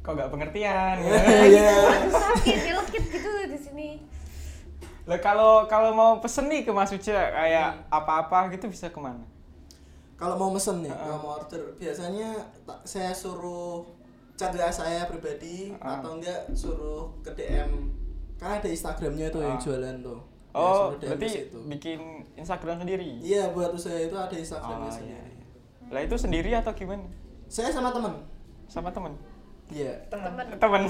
kok 0.03 0.19
nggak 0.19 0.31
pengertian. 0.35 0.97
Iya. 1.55 1.71
sakit 2.11 2.59
nyelekit 2.67 3.05
gitu 3.15 3.31
di 3.55 3.59
sini 3.59 3.89
Lah 5.07 5.23
kalau 5.23 5.71
kalau 5.71 5.95
mau 5.95 6.19
pesen 6.19 6.51
nih 6.51 6.67
ke 6.67 6.75
Mas 6.75 6.91
Uja 6.91 7.31
kayak 7.31 7.87
apa-apa 7.87 8.51
gitu 8.51 8.67
bisa 8.67 8.91
ke 8.91 8.99
mana? 8.99 9.23
Kalau 10.19 10.35
mau 10.35 10.51
mesen 10.51 10.83
nih, 10.83 10.91
Heeh. 10.91 11.07
kalau 11.07 11.19
mau 11.23 11.39
order, 11.39 11.63
biasanya 11.79 12.51
saya 12.83 13.15
suruh 13.15 13.87
chat 14.35 14.51
WA 14.51 14.69
saya 14.69 15.05
pribadi 15.05 15.71
Heeh. 15.71 15.81
atau 15.81 16.13
enggak 16.13 16.49
suruh 16.53 17.09
ke 17.21 17.29
DM. 17.33 17.93
Karena 18.35 18.59
ada 18.59 18.67
Instagramnya 18.67 19.29
tuh 19.29 19.41
yang 19.41 19.55
Ah. 19.55 19.61
jualan 19.61 19.95
tuh. 20.01 20.19
Ya, 20.19 20.33
Oh, 20.55 20.93
DM 20.93 21.09
berarti 21.09 21.29
bikin 21.69 21.99
Instagram 22.35 22.79
sendiri? 22.79 23.19
Iya, 23.19 23.51
buat 23.51 23.71
usaha 23.71 23.97
itu 23.97 24.13
ada 24.13 24.31
Instagramnya 24.31 24.81
Oh, 24.81 24.85
iya, 24.85 24.93
sendiri. 24.93 25.33
iya. 25.33 25.45
Lah 25.89 26.01
itu 26.01 26.15
sendiri 26.17 26.51
atau 26.53 26.73
gimana? 26.73 27.05
Saya 27.47 27.71
sama 27.71 27.91
temen. 27.91 28.13
Sama 28.67 28.89
temen? 28.91 29.13
Iya. 29.67 29.93
Teman. 30.09 30.31
temen 30.35 30.47
Temen. 30.57 30.83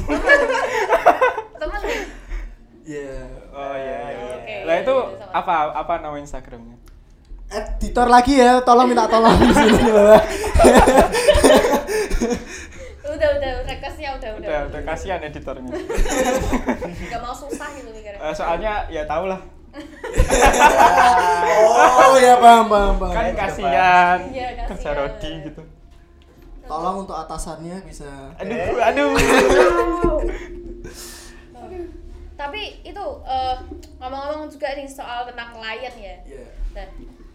temen 1.58 1.80
Iya. 2.82 3.14
Oh 3.50 3.74
iya. 3.74 3.98
iya. 4.10 4.34
Oke, 4.34 4.54
Lah 4.62 4.74
itu 4.78 4.92
iya, 4.92 5.26
apa 5.32 5.54
apa 5.74 5.92
nama 5.98 6.16
Instagramnya? 6.16 6.76
Editor 7.46 8.06
lagi 8.06 8.34
ya, 8.34 8.58
tolong 8.60 8.86
minta 8.86 9.06
tolong 9.06 9.34
di 9.38 9.50
sini 9.50 9.86
bawah. 9.86 10.20
udah 13.14 13.30
udah 13.34 13.52
requestnya 13.64 14.10
udah 14.12 14.30
udah 14.32 14.44
Udah, 14.44 14.60
udah 14.68 14.80
kasihan 14.84 15.20
editornya. 15.20 15.70
nggak 17.08 17.20
mau 17.20 17.32
susah 17.32 17.68
gitu 17.72 17.88
mikirnya 17.88 18.20
Eh, 18.20 18.32
soalnya 18.32 18.72
ya 18.88 19.02
tau 19.04 19.24
lah, 19.24 19.40
Oh 21.96 22.14
ya 22.16 22.34
paham 22.36 22.66
paham 22.66 22.94
paham. 22.96 23.12
kan 23.12 23.24
Iya, 23.24 23.34
kasihan 23.36 24.18
Iya, 24.26 24.46
kasihan. 24.56 24.66
kerja 24.70 24.90
Rodi 24.94 25.32
gitu. 25.44 25.62
Tolong 26.64 26.96
untuk 27.00 27.12
atasannya 27.14 27.76
bisa. 27.82 28.08
Aduh, 28.36 28.54
Eh. 28.54 28.72
aduh. 28.80 29.12
tapi 32.34 32.60
itu 32.82 33.04
eh, 33.24 33.56
ngomong-ngomong 33.96 34.48
juga 34.48 34.74
nih 34.74 34.84
soal 34.84 35.22
tentang 35.24 35.54
klien 35.54 35.94
ya 35.94 36.14
Iya. 36.20 36.44
nah 36.72 36.86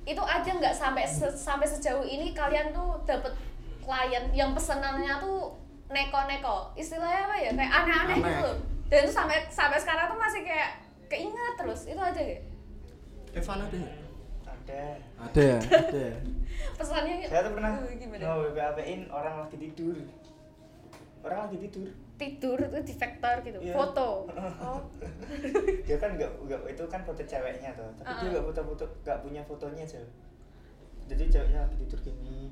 itu 0.05 0.19
aja 0.21 0.49
nggak 0.51 0.69
sampai 0.71 1.03
se- 1.03 1.31
sampai 1.31 1.63
sejauh 1.65 2.03
ini 2.03 2.29
kalian 2.31 2.69
tuh 2.69 2.99
dapet 3.05 3.31
klien 3.79 4.27
yang 4.29 4.51
pesenannya 4.51 5.17
tuh 5.17 5.55
neko-neko 5.89 6.57
istilahnya 6.73 7.25
apa 7.25 7.35
ya 7.35 7.51
kayak 7.51 7.71
aneh-aneh 7.73 8.15
Aneh. 8.15 8.25
gitu 8.25 8.41
loh 8.43 8.57
dan 8.87 8.99
itu 9.03 9.11
sampai 9.11 9.37
sampai 9.47 9.77
sekarang 9.77 10.05
tuh 10.07 10.17
masih 10.17 10.41
kayak 10.41 10.69
keinget 11.05 11.53
terus 11.55 11.81
itu 11.85 11.97
aja 11.99 12.21
ya 12.21 12.39
Evan 13.29 13.61
ada? 13.61 13.77
Ada. 14.41 14.81
Ada 15.21 15.41
ya, 15.41 15.57
ada. 15.81 16.01
ya? 16.01 16.17
pesannya 16.73 17.13
Saya 17.25 17.41
tuh 17.41 17.53
pernah 17.53 17.71
uh, 17.77 18.25
mau 18.25 18.41
WP-in 18.47 19.01
orang 19.09 19.35
lagi 19.39 19.57
tidur. 19.59 19.97
Orang 21.21 21.39
lagi 21.45 21.57
tidur. 21.61 21.89
tidur 22.17 22.57
itu 22.59 22.79
di 22.83 22.93
vektor 22.93 23.35
gitu 23.41 23.59
Iya. 23.61 23.73
foto 23.73 24.27
oh 24.59 24.79
Dia 25.87 25.97
kan 25.97 26.17
nggak 26.17 26.31
nggak 26.41 26.59
itu 26.67 26.83
kan 26.85 27.01
foto 27.01 27.21
ceweknya 27.21 27.69
tuh, 27.73 27.87
tapi 27.95 28.11
dia 28.11 28.25
Ah. 28.25 28.31
nggak 28.33 28.45
foto-foto 28.49 28.85
nggak 29.01 29.19
punya 29.21 29.41
fotonya 29.41 29.83
aja. 29.85 30.01
Jadi 31.05 31.23
ceweknya 31.29 31.59
lagi 31.63 31.75
tidur 31.79 31.99
gini. 32.03 32.49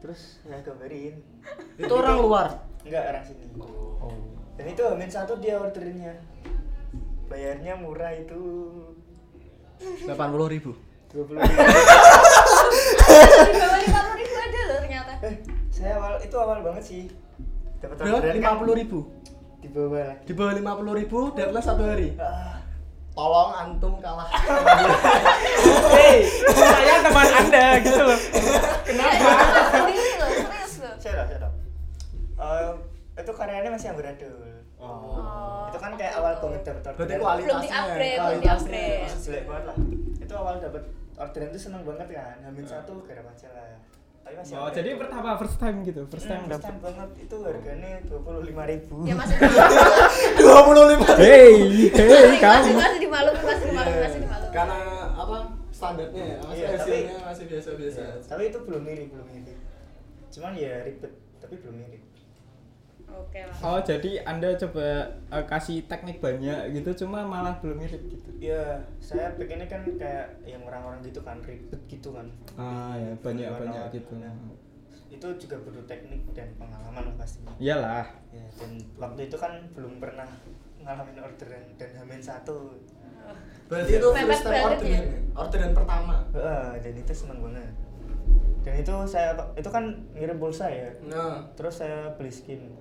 Terus 0.00 0.40
saya 0.40 0.60
gambarin. 0.60 1.14
Itu 1.76 1.92
orang 1.92 2.16
luar. 2.18 2.48
Enggak 2.82 3.02
orang 3.10 3.24
sini. 3.24 3.44
Oh. 3.60 4.12
Dan 4.56 4.66
itu 4.68 4.82
hamin 4.82 5.08
satu 5.08 5.36
dia 5.36 5.56
orderinnya. 5.56 6.16
bayarnya 7.26 7.78
murah 7.78 8.10
itu 8.10 8.42
80 9.78 10.10
ribu 10.50 10.74
20 11.14 11.38
di 11.38 11.46
bawah 13.54 13.78
lima 13.78 14.00
puluh 14.02 14.18
ribu 14.18 14.34
ada 14.34 14.60
loh 14.66 14.78
ternyata 14.82 15.12
eh 15.22 15.34
saya 15.70 15.92
awal 15.94 16.18
itu 16.18 16.34
awal 16.34 16.58
banget 16.60 16.82
sih 16.82 17.02
dapat 17.78 18.02
orderan 18.02 18.34
kan 18.42 18.58
50 18.66 18.80
ribu 18.82 18.98
di 19.58 19.68
bawah 19.70 20.02
lagi 20.10 20.24
di 20.26 20.32
bawah 20.34 20.52
50 20.58 21.00
ribu 21.00 21.18
deadline 21.32 21.62
satu 21.62 21.82
hari 21.86 22.08
ah, 22.18 22.58
tolong 23.14 23.50
antum 23.54 23.94
kalah 24.02 24.26
Hei, 25.94 26.26
saya 26.50 26.94
teman 27.00 27.28
anda 27.30 27.64
gitu 27.78 28.02
loh. 28.02 28.18
kenapa 28.82 29.30
sendiri 29.70 30.12
loh 30.18 30.30
serius 30.34 30.74
loh 30.82 30.94
saya 30.98 31.14
tahu 31.14 31.30
saya 31.30 31.38
tahu 31.38 31.54
Eh, 33.10 33.19
itu 33.30 33.38
karyanya 33.38 33.70
masih 33.70 33.88
amburadul 33.88 34.34
Oh, 34.76 35.68
itu 35.68 35.76
kan 35.76 35.92
kayak 35.92 36.16
awal 36.16 36.32
banget 36.34 36.62
dapat 36.64 36.82
berarti 36.88 37.04
orderan 37.04 37.20
kualitasnya. 37.20 37.44
Belum 37.44 37.60
di-upgrade, 37.62 38.16
belum 38.18 38.40
di-upgrade. 38.40 39.00
masih 39.04 39.20
jelek 39.22 39.44
banget 39.44 39.64
lah. 39.66 39.76
Itu 40.18 40.32
awal 40.34 40.54
dapat 40.58 40.82
orderan 41.14 41.48
itu 41.48 41.60
seneng 41.60 41.82
banget 41.84 42.08
kan. 42.10 42.36
Hamin 42.40 42.64
satu 42.64 42.92
garap 43.04 43.26
aja 43.28 43.48
lah 43.50 43.68
tapi 44.20 44.34
masih 44.36 44.52
Oh, 44.54 44.70
jadi 44.70 44.88
pertama 44.94 45.28
first 45.36 45.56
time 45.56 45.76
gitu, 45.82 46.00
first 46.06 46.24
time 46.24 46.38
Hmm, 46.38 46.48
first 46.48 46.54
dapat. 46.56 46.64
time 46.66 46.80
banget. 46.80 47.08
Itu 47.20 47.36
harganya 47.42 47.92
dua 48.02 48.20
puluh 48.20 48.42
lima 48.42 48.64
ribu. 48.64 48.96
Ya 49.02 49.14
masih 49.14 49.36
25 49.36 49.60
Hei, 51.18 51.52
masih 51.84 52.08
masih 52.40 52.72
masih 52.72 52.98
dimalumin 53.00 53.42
masih 53.42 53.66
dimalumin 53.66 54.00
masih 54.00 54.20
dimalumin 54.20 54.50
karena 54.50 54.78
apa? 55.12 55.36
Standarnya 55.70 56.24
ya 56.26 56.36
masih 56.42 56.56
Iya, 56.58 56.68
tapi- 56.74 57.08
masih 57.22 57.44
biasa-biasa. 57.46 58.02
Tapi 58.26 58.42
itu 58.46 58.58
belum 58.60 58.82
mirip 58.82 59.08
belum 59.10 59.26
mirip. 59.28 59.58
Cuman 60.30 60.52
ya 60.54 60.72
ribet 60.82 61.12
tapi 61.36 61.54
belum 61.58 61.76
mirip 61.78 62.02
oke 63.12 63.40
lah. 63.40 63.56
Oh, 63.62 63.80
jadi 63.82 64.10
anda 64.24 64.48
coba 64.54 64.86
eh, 65.30 65.44
kasih 65.46 65.84
teknik 65.90 66.18
banyak 66.18 66.70
gitu, 66.74 67.04
cuma 67.04 67.26
malah 67.26 67.58
belum 67.58 67.82
mirip 67.82 68.02
gitu. 68.08 68.28
ya 68.40 68.80
saya 68.98 69.36
pengennya 69.36 69.68
kan 69.68 69.84
kayak 69.84 70.40
yang 70.48 70.64
orang-orang 70.64 71.04
gitu 71.04 71.20
kan 71.20 71.38
ribet 71.44 71.80
gitu 71.90 72.14
kan. 72.14 72.26
Ah, 72.56 72.96
ya 72.96 73.12
banyak 73.20 73.46
banyak 73.50 73.84
gitu. 73.94 74.16
nah, 74.16 74.32
itu 75.10 75.26
juga 75.42 75.56
butuh 75.66 75.84
teknik 75.90 76.22
dan 76.32 76.48
pengalaman 76.56 77.12
pastinya. 77.18 77.52
Iyalah. 77.58 78.06
ya 78.30 78.46
dan 78.56 78.78
waktu 78.96 79.26
itu 79.26 79.36
kan 79.36 79.52
belum 79.74 79.98
pernah 79.98 80.26
ngalamin 80.80 81.18
orderan 81.20 81.64
dan 81.76 81.90
hamin 81.98 82.22
satu. 82.22 82.78
Berarti 83.68 84.00
itu 84.00 84.08
first 84.10 84.42
time 84.46 84.64
orderan 84.64 84.90
ya? 84.90 85.02
orderan 85.36 85.70
pertama? 85.76 86.16
Heeh, 86.34 86.70
dan 86.82 86.94
itu 86.96 87.12
seneng 87.12 87.38
banget. 87.42 87.74
Dan 88.60 88.74
itu 88.76 88.94
saya 89.08 89.36
itu 89.56 89.68
kan 89.68 89.84
ngirim 90.16 90.36
pulsa 90.40 90.68
ya. 90.68 90.88
Nah. 91.06 91.44
Terus 91.58 91.82
saya 91.82 92.12
beli 92.16 92.32
skin 92.32 92.79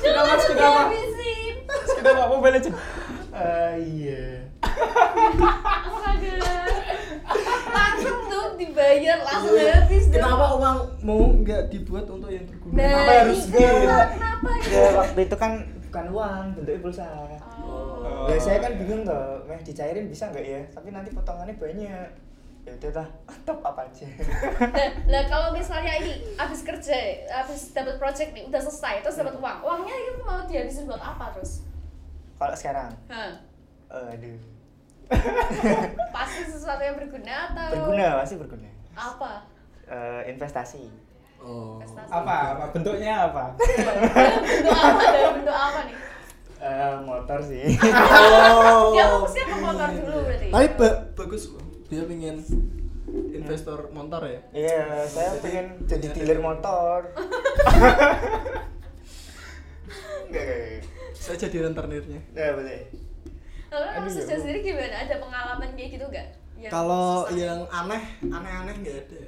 Kita 0.00 0.20
mas, 0.20 0.42
kita 0.44 0.66
mas. 0.66 0.76
habisin 0.80 1.54
Kita 1.96 2.10
mau 2.16 2.36
ah 3.30 3.72
iya. 3.76 4.42
Langsung 7.70 8.18
tuh 8.26 8.46
dibayar 8.56 9.18
langsung 9.22 9.54
Iya. 9.54 9.72
habis 9.80 10.04
dong. 10.06 10.14
kenapa 10.18 10.46
uang 10.56 10.76
mau 11.00 11.22
nggak 11.36 11.62
dibuat 11.70 12.04
untuk 12.06 12.28
yang 12.28 12.44
berguna 12.44 12.74
Nah, 12.74 12.84
Kenapa 12.90 13.12
harus 13.22 13.40
iya, 13.48 13.70
kenapa 14.10 14.48
gitu 14.58 14.72
ya 14.72 14.88
waktu 14.92 15.20
itu 15.22 15.36
kan 15.36 15.52
bukan 15.80 16.04
uang 16.10 16.44
bentuknya 16.54 16.80
pulsa. 16.80 17.06
Oh. 17.60 18.26
ya 18.26 18.36
saya 18.36 18.58
kan 18.58 18.72
bingung 18.76 19.02
tuh 19.02 19.24
meh 19.44 19.60
dicairin 19.60 20.06
bisa 20.06 20.28
nggak 20.28 20.44
ya? 20.44 20.60
Tapi 20.70 20.88
nanti 20.90 21.10
potongannya 21.10 21.54
banyak 21.54 22.08
ya 22.60 22.72
udah 22.72 22.90
lah 22.94 23.08
top 23.46 23.58
apa 23.62 23.82
aja 23.84 24.04
Nah, 24.62 24.88
nah 25.06 25.22
kalau 25.32 25.48
misalnya 25.50 25.96
ini 25.96 26.12
habis 26.34 26.60
kerja, 26.60 26.96
habis 27.32 27.70
dapat 27.70 27.96
project 27.96 28.30
nih, 28.30 28.44
udah 28.44 28.60
selesai, 28.60 29.00
terus 29.00 29.16
dapat 29.16 29.34
uang, 29.34 29.58
uangnya 29.60 29.94
itu 29.96 30.12
mau 30.20 30.44
dihabisin 30.44 30.84
buat 30.84 30.98
apa 30.98 31.32
terus? 31.32 31.64
kalau 32.36 32.54
sekarang 32.54 32.88
Hah, 33.06 33.32
aduh 33.90 34.38
pasti 36.14 36.40
sesuatu 36.46 36.80
yang 36.80 36.96
berguna 36.96 37.50
atau 37.50 37.66
berguna 37.74 38.16
pasti 38.16 38.34
berguna 38.36 38.70
Apa? 38.92 39.44
Eh, 39.84 40.30
investasi 40.30 40.86
oh 41.38 41.76
Investasi. 41.76 42.08
Apa? 42.08 42.36
Apa 42.54 42.64
bentuknya 42.70 43.26
apa? 43.26 43.44
bentuk 43.58 44.70
apa? 44.70 45.02
Dalam 45.06 45.32
bentuk 45.36 45.56
apa 45.56 45.80
nih? 45.84 45.96
Eh, 46.60 46.92
motor 47.02 47.38
sih 47.40 47.64
oh 47.74 48.92
Dia 48.92 49.04
fokusnya 49.10 49.44
ke 49.44 49.56
motor 49.58 49.88
dulu 49.90 50.18
berarti. 50.22 50.48
tapi 50.48 50.68
ba- 50.76 50.98
bagus 51.14 51.42
dia 51.90 52.02
pengen 52.06 52.36
investor 53.30 53.90
motor 53.90 54.22
ya 54.22 54.40
iya 54.52 54.82
saya 55.04 55.34
pengen 55.38 55.66
jadi 55.84 56.06
dealer 56.14 56.38
motor 56.38 57.10
Enggak, 60.24 60.44
enggak. 60.46 60.82
saya 61.12 61.36
jadi 61.40 61.66
rentenirnya 61.66 62.20
Ya, 62.30 62.54
boleh. 62.54 62.86
Lalu 63.70 63.86
kamu 63.86 64.08
sendiri 64.10 64.58
gimana? 64.62 64.96
Ada 65.00 65.18
pengalaman 65.18 65.68
kayak 65.74 65.90
gitu 65.94 66.06
gak? 66.06 66.28
Kalau 66.66 67.26
yang 67.32 67.66
aneh 67.66 68.02
aneh-aneh 68.20 68.74
nggak 68.78 68.96
ada 69.00 69.22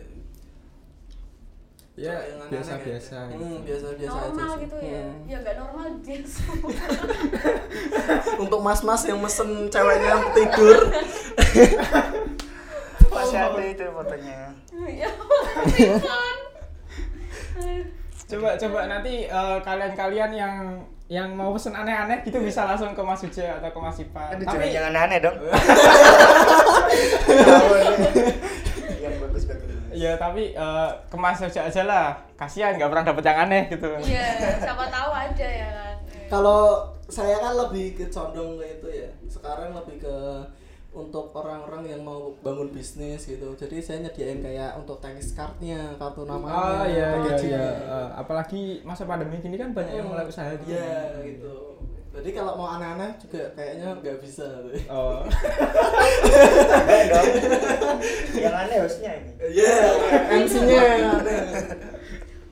Ya, 1.93 2.17
Kalau 2.17 2.25
yang 2.25 2.49
biasa-biasa 2.49 3.13
nggak 3.13 3.21
ada. 3.21 3.35
gitu. 3.37 3.45
hmm, 3.45 3.59
biasa-biasa 3.63 4.17
aja 4.17 4.29
normal 4.33 4.49
sih. 4.49 4.63
gitu 4.65 4.77
ya? 4.81 5.03
Hmm. 5.03 5.29
Ya 5.29 5.37
nggak 5.39 5.57
normal 5.59 5.87
biasa. 6.01 6.43
untuk 8.43 8.61
mas-mas 8.61 9.03
yang 9.05 9.19
mesen 9.19 9.51
ceweknya 9.69 10.15
tidur 10.33 10.79
Masih 13.13 13.39
ada 13.39 13.63
itu 13.63 13.85
fotonya. 13.93 14.39
Ya, 14.89 15.11
kan. 16.01 16.37
Coba 18.27 18.49
coba 18.57 18.81
nanti 18.89 19.29
eh, 19.29 19.59
kalian-kalian 19.61 20.31
yang 20.33 20.55
yang 21.13 21.29
mau 21.37 21.53
pesen 21.53 21.77
aneh-aneh 21.77 22.25
gitu 22.25 22.41
bisa 22.41 22.65
langsung 22.65 22.97
ke 22.97 23.03
Mas 23.05 23.21
Uje 23.21 23.45
atau 23.45 23.69
ke 23.69 23.81
Mas 23.85 24.01
Ipa. 24.01 24.33
Aduh, 24.33 24.49
Tapi 24.49 24.73
jangan 24.73 24.97
aneh 24.97 25.21
dong. 25.21 25.37
Yang 29.03 29.15
bagus-bagus. 29.21 29.69
ya 29.93 30.17
tapi 30.17 30.57
eh, 30.57 30.89
ke 31.13 31.17
Mas 31.21 31.41
Uje 31.45 31.61
aja 31.61 31.83
lah. 31.85 32.17
Kasihan 32.41 32.73
nggak 32.81 32.89
pernah 32.89 33.05
dapet 33.05 33.25
yang 33.29 33.39
aneh 33.45 33.63
gitu. 33.69 33.89
Iya, 34.01 34.57
siapa 34.65 34.89
tahu 34.89 35.11
aja 35.13 35.47
ya 35.47 35.69
kan. 35.69 35.95
kalau 36.33 36.89
saya 37.13 37.37
kan 37.45 37.53
lebih 37.61 37.93
ke 37.93 38.09
condong 38.09 38.57
ke 38.57 38.65
itu 38.81 38.89
ya 39.05 39.09
sekarang 39.29 39.77
lebih 39.77 40.01
ke 40.01 40.17
untuk 40.93 41.33
orang-orang 41.33 41.89
yang 41.89 42.05
mau 42.05 42.37
bangun 42.45 42.69
bisnis 42.69 43.25
gitu 43.25 43.57
jadi 43.57 43.81
saya 43.81 43.99
nyediain 44.05 44.45
kayak 44.45 44.77
untuk 44.77 45.01
thanks 45.01 45.33
cardnya 45.33 45.97
kartu 45.97 46.29
namanya 46.29 46.53
Oh 46.53 46.85
iya 46.85 47.09
iya 47.17 47.37
iya. 47.41 47.65
Eh, 47.81 48.09
apalagi 48.21 48.85
masa 48.85 49.09
pandemi 49.09 49.41
gini 49.41 49.57
kan 49.57 49.73
banyak 49.73 49.97
yang 49.97 50.09
mulai 50.13 50.29
usaha 50.29 50.53
gitu. 50.53 50.77
Iya 50.77 51.25
gitu 51.25 51.73
jadi 52.13 52.29
kalau 52.37 52.61
mau 52.61 52.69
aneh-aneh 52.77 53.17
juga 53.17 53.41
kayaknya 53.57 53.97
nggak 53.97 54.21
bisa 54.21 54.45
Oh. 54.93 55.25
Yang 58.37 58.53
aneh 58.53 58.77
hostnya 58.85 59.13
ini. 59.17 59.33
Iya, 59.41 59.77
MC-nya 60.45 60.77
yang 60.77 61.25
aneh. 61.25 61.41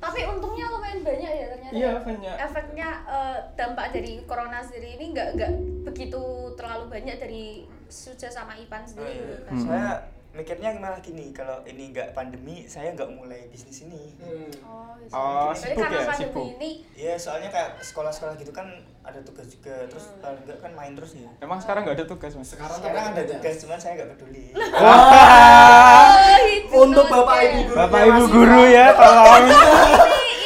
Tapi 0.00 0.20
untungnya 0.32 0.64
lumayan 0.72 1.04
banyak 1.04 1.28
ya 1.28 1.46
ternyata. 1.52 1.74
Iya, 1.76 1.92
ya. 1.92 2.00
banyak. 2.00 2.36
Efeknya 2.40 2.88
eh, 3.04 3.38
dampak 3.60 3.92
dari 3.92 4.24
corona 4.24 4.64
sendiri 4.64 4.96
ini 4.96 5.12
nggak 5.12 5.28
nggak 5.36 5.52
begitu 5.92 6.56
terlalu 6.56 6.84
banyak 6.88 7.20
dari 7.20 7.68
Suja 7.90 8.28
sama 8.28 8.54
Ipan 8.54 8.80
Oh, 8.80 8.88
sendiri. 8.88 9.12
iya. 9.12 9.26
gitu 9.26 9.42
kan. 9.44 9.54
Saya 9.58 9.90
mikirnya 10.30 10.70
malah 10.76 11.00
gini, 11.00 11.30
kalau 11.30 11.58
ini 11.64 11.90
nggak 11.90 12.12
pandemi, 12.12 12.62
saya 12.64 12.90
nggak 12.92 13.10
mulai 13.10 13.46
bisnis 13.46 13.82
ini. 13.82 14.14
Hmm. 14.16 14.46
Oh, 14.62 14.94
iya. 14.96 15.10
Oh, 15.10 15.50
Jadi 15.50 15.58
sibuk 15.68 15.82
karena 15.82 15.90
ya, 15.92 16.06
pandemi 16.06 16.22
sibuk. 16.22 16.46
ini 16.52 16.70
Iya, 16.94 17.14
soalnya 17.16 17.48
kayak 17.48 17.70
sekolah-sekolah 17.80 18.34
gitu 18.36 18.52
kan 18.52 18.66
ada 19.02 19.18
tugas 19.20 19.46
juga, 19.48 19.74
terus 19.84 20.06
Hmm. 20.06 20.22
paling 20.22 20.42
nggak 20.44 20.58
kan 20.60 20.70
main 20.72 20.92
terus 20.94 21.12
ya. 21.14 21.26
Emang 21.40 21.58
sekarang 21.58 21.82
nggak 21.82 21.96
ada 21.96 22.06
tugas 22.06 22.32
mas? 22.32 22.46
Sekarang 22.48 22.78
Sekarang 22.78 23.04
ada 23.10 23.22
tugas, 23.24 23.54
cuman 23.58 23.76
saya 23.76 23.92
nggak 23.96 24.10
peduli. 24.12 24.44
Oh, 24.72 26.14
itu 26.48 26.70
Untuk 26.72 27.06
bapak 27.06 27.38
ibu 27.44 27.60
guru 27.64 27.74
Bapak 27.76 28.00
ibu 28.06 28.22
guru 28.28 28.62
ya 28.66 28.86
tolong. 28.92 29.44
Ini 29.44 29.58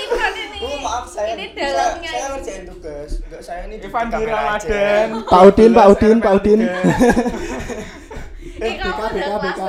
Ipan 0.03 0.33
ini. 0.35 0.59
Oh 0.61 0.77
maaf 0.95 1.07
saya, 1.11 1.35
Ini 1.35 1.47
saya, 1.51 1.59
dalamnya. 1.59 2.11
saya 2.11 2.23
ini. 2.23 2.31
ngerjain 2.39 2.65
tugas, 2.71 3.11
nggak 3.27 3.43
saya 3.43 3.61
ini 3.67 3.77
di 3.83 3.89
kamera 3.91 4.15
aja. 4.15 4.31
Ramadan. 4.31 5.09
Pak 5.33 5.43
Udin, 5.51 5.71
Pak 5.75 5.87
Udin, 5.91 6.17
Pak 6.23 6.33
Udin. 6.39 6.61
Eh, 8.65 8.81
kamu 8.81 8.97
udah 8.97 9.13
kelas 9.13 9.45
BK. 9.45 9.61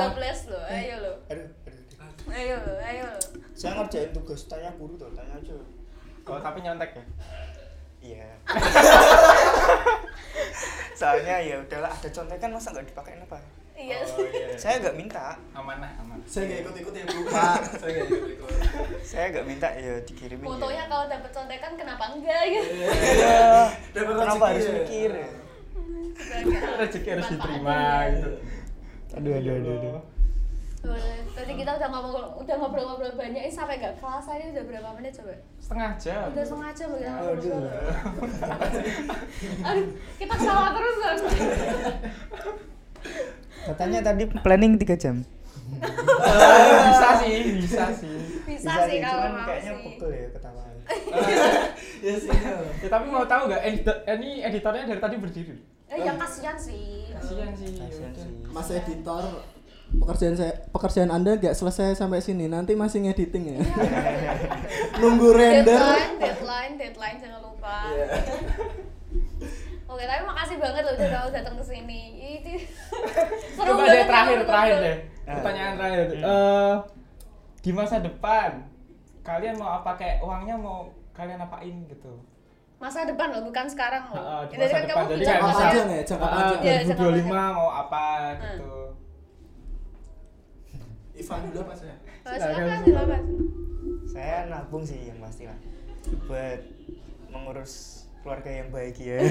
12 0.48 0.52
loh. 0.56 0.62
Ayo 0.72 0.94
lo. 1.04 1.12
Ayo 2.32 2.54
lo, 2.64 2.72
ayo 2.80 3.04
lo. 3.12 3.18
Saya 3.52 3.72
ngerjain 3.82 4.08
tugas, 4.14 4.40
tanya 4.48 4.72
guru 4.78 4.94
tuh, 4.96 5.10
tanya 5.12 5.36
aja. 5.36 5.52
Oh 6.24 6.38
tapi 6.40 6.64
nyontek 6.64 6.96
ya? 6.96 7.04
Iya. 8.00 8.28
Soalnya 11.00 11.36
ya 11.44 11.60
udahlah 11.60 11.92
ada 11.92 12.08
contekan 12.08 12.56
masa 12.56 12.72
nggak 12.72 12.88
dipakai 12.88 13.20
apa? 13.20 13.36
Iya. 13.76 13.98
Oh, 14.08 14.24
iya. 14.24 14.56
Saya 14.56 14.74
nggak 14.80 14.96
minta, 14.96 15.36
Amanah 15.52 15.92
aman. 16.00 16.16
Saya 16.24 16.48
nggak 16.48 16.60
ikut-ikut 16.64 16.92
ya 16.96 17.04
bu. 17.04 17.20
Pak. 17.28 17.60
Saya 17.76 17.90
nggak 17.92 18.08
ikut-ikut. 18.08 18.50
saya 19.04 19.24
nggak 19.36 19.46
minta 19.46 19.68
ya 19.76 19.92
dikirimin. 20.00 20.46
Fotonya 20.48 20.82
ya. 20.82 20.84
kalau 20.88 21.04
dapet 21.12 21.30
contekan 21.36 21.72
kenapa 21.76 22.04
enggak 22.16 22.42
gitu. 22.48 22.68
Iya. 22.72 23.68
Dapat 23.92 24.14
Kenapa 24.16 24.44
harus 24.48 24.64
ya? 24.64 24.72
mikir? 24.80 25.10
Rezeki 26.80 27.08
harus 27.12 27.28
diterima 27.28 27.80
gitu. 28.16 28.30
Aduh, 29.16 29.32
aduh, 29.36 29.52
aduh, 29.60 29.74
aduh. 29.76 30.02
Tadi 31.36 31.52
kita 31.52 31.70
udah 31.76 31.88
ngomong 31.92 32.14
udah 32.46 32.54
ngobrol-ngobrol 32.56 33.12
banyak 33.18 33.42
ini 33.44 33.52
sampai 33.52 33.76
nggak 33.76 34.00
kelas 34.00 34.24
ini 34.38 34.56
udah 34.56 34.64
berapa 34.64 34.88
menit 34.96 35.12
coba? 35.20 35.34
setengah 35.60 35.90
jam 35.98 36.30
Udah 36.32 36.44
setengah 36.46 36.70
jam 36.72 36.88
kita 36.94 37.10
Aduh. 37.10 37.26
ngobrol. 37.28 37.60
Aduh, 39.66 39.86
kita 40.16 40.34
ketawa 40.38 40.68
terus 40.72 40.96
kan. 40.96 41.16
Katanya 43.64 43.98
tadi 44.00 44.24
planning 44.36 44.76
3 44.76 44.94
jam. 44.96 45.16
Bisa 46.86 47.08
sih 47.18 47.36
bisa 47.56 47.84
sih 47.90 48.16
Bisa, 48.44 48.86
sih 48.86 48.98
kalau 48.98 49.34
mau 49.34 49.42
kayaknya 49.44 49.72
sih. 49.72 49.82
pukul 49.82 50.10
ya 50.10 50.26
ketawa. 50.30 50.62
ya 52.06 52.14
sih 52.14 52.30
ya, 52.30 52.54
tapi 52.86 53.06
mau 53.06 53.24
tahu 53.24 53.50
nggak 53.50 53.62
editor 53.64 53.96
ini 54.08 54.38
editornya 54.40 54.86
dari 54.86 55.00
tadi 55.00 55.16
berdiri 55.16 55.54
Eh, 55.86 55.98
ya 55.98 56.14
kasihan 56.14 56.54
sih. 56.56 57.10
kasihan 57.12 57.50
sih 57.52 57.74
Kasihan 57.74 58.10
yaudah. 58.10 58.22
sih. 58.22 58.34
Mas 58.48 58.68
editor 58.70 59.24
pekerjaan 59.88 60.34
saya 60.34 60.52
pekerjaan 60.68 61.10
anda 61.10 61.34
nggak 61.34 61.52
selesai 61.52 61.94
sampai 61.96 62.18
sini 62.18 62.46
nanti 62.46 62.74
masih 62.74 63.02
ngediting 63.02 63.44
ya 63.48 63.58
nunggu 65.00 65.30
render 65.32 65.78
Deadline, 65.78 66.14
deadline, 66.16 66.72
deadline 66.76 67.18
jangan 67.18 67.40
lupa. 67.40 67.76
Iya. 67.88 68.06
Oke, 69.96 70.04
tapi 70.04 70.22
makasih 70.22 70.56
banget 70.58 70.82
loh 70.82 70.92
udah 70.92 71.08
udah 71.08 71.32
datang 71.32 71.54
ke 71.56 71.64
sini. 71.64 72.00
Itu 72.36 72.50
seru 73.56 73.64
coba 73.66 73.80
banget 73.80 73.90
deh 73.90 74.04
terakhir 74.04 74.36
ngobrol. 74.36 74.48
terakhir 74.50 74.76
deh 74.78 74.96
Ah. 75.24 75.34
pertanyaan 75.34 75.72
terakhir. 75.74 76.06
Eh, 76.12 76.74
di 77.58 77.70
masa 77.72 77.96
depan 77.98 78.50
kalian 79.22 79.56
mau 79.56 79.70
apa 79.74 79.96
kayak 79.96 80.20
uangnya 80.20 80.54
mau 80.54 80.86
kalian 81.10 81.40
apain 81.40 81.82
gitu 81.86 82.12
Masa 82.76 83.02
depan 83.02 83.32
loh, 83.32 83.40
bukan 83.42 83.64
sekarang 83.66 84.04
loh. 84.06 84.20
Ah, 84.20 84.44
di 84.44 84.52
Jadi 84.52 84.60
masa 84.60 84.70
kan 84.70 84.82
depan. 84.82 84.92
kamu 84.94 85.08
Jadi 85.08 85.24
kayak 85.24 85.40
misal- 85.40 85.72
ya, 85.88 86.02
jangka 86.04 86.26
panjang. 86.28 86.60
Iya, 86.60 86.76
jangka 86.78 87.00
2025 87.00 87.24
panjang. 87.24 87.52
mau 87.56 87.68
apa 87.72 88.04
Hmm. 88.04 88.36
gitu 88.36 88.72
Ivan 91.16 91.40
dulu 91.42 91.58
apa 91.58 91.74
saya 91.74 91.94
silakan, 92.22 92.78
silakan. 92.84 93.22
Saya 94.06 94.36
nabung 94.46 94.84
sih 94.84 95.00
yang 95.02 95.18
pasti 95.18 95.42
lah. 95.42 95.56
Buat 96.22 96.60
mengurus 97.32 98.05
keluarga 98.26 98.50
yang 98.50 98.68
bahagia. 98.74 99.22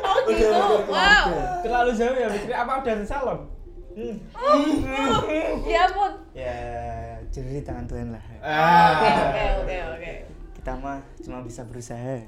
Oh 0.00 0.16
gitu, 0.24 0.48
wow. 0.88 1.26
terlalu 1.60 1.92
jauh 1.92 2.16
ya 2.16 2.28
mikirnya 2.32 2.64
apa 2.64 2.72
udah 2.80 2.94
di 2.96 3.04
salon 3.04 3.40
Hmm. 3.90 4.16
Ya 5.66 5.90
ampun. 5.90 6.12
Ya, 6.30 6.56
jadi 7.28 7.58
di 7.58 7.62
tangan 7.66 7.90
Tuhan 7.90 8.14
lah. 8.14 8.22
Ah. 8.38 9.02
Oke, 9.02 9.10
oke, 9.10 9.44
oke, 9.66 9.76
oke. 9.98 10.12
Kita 10.56 10.72
mah 10.78 11.02
cuma 11.20 11.42
bisa 11.42 11.66
berusaha. 11.66 12.22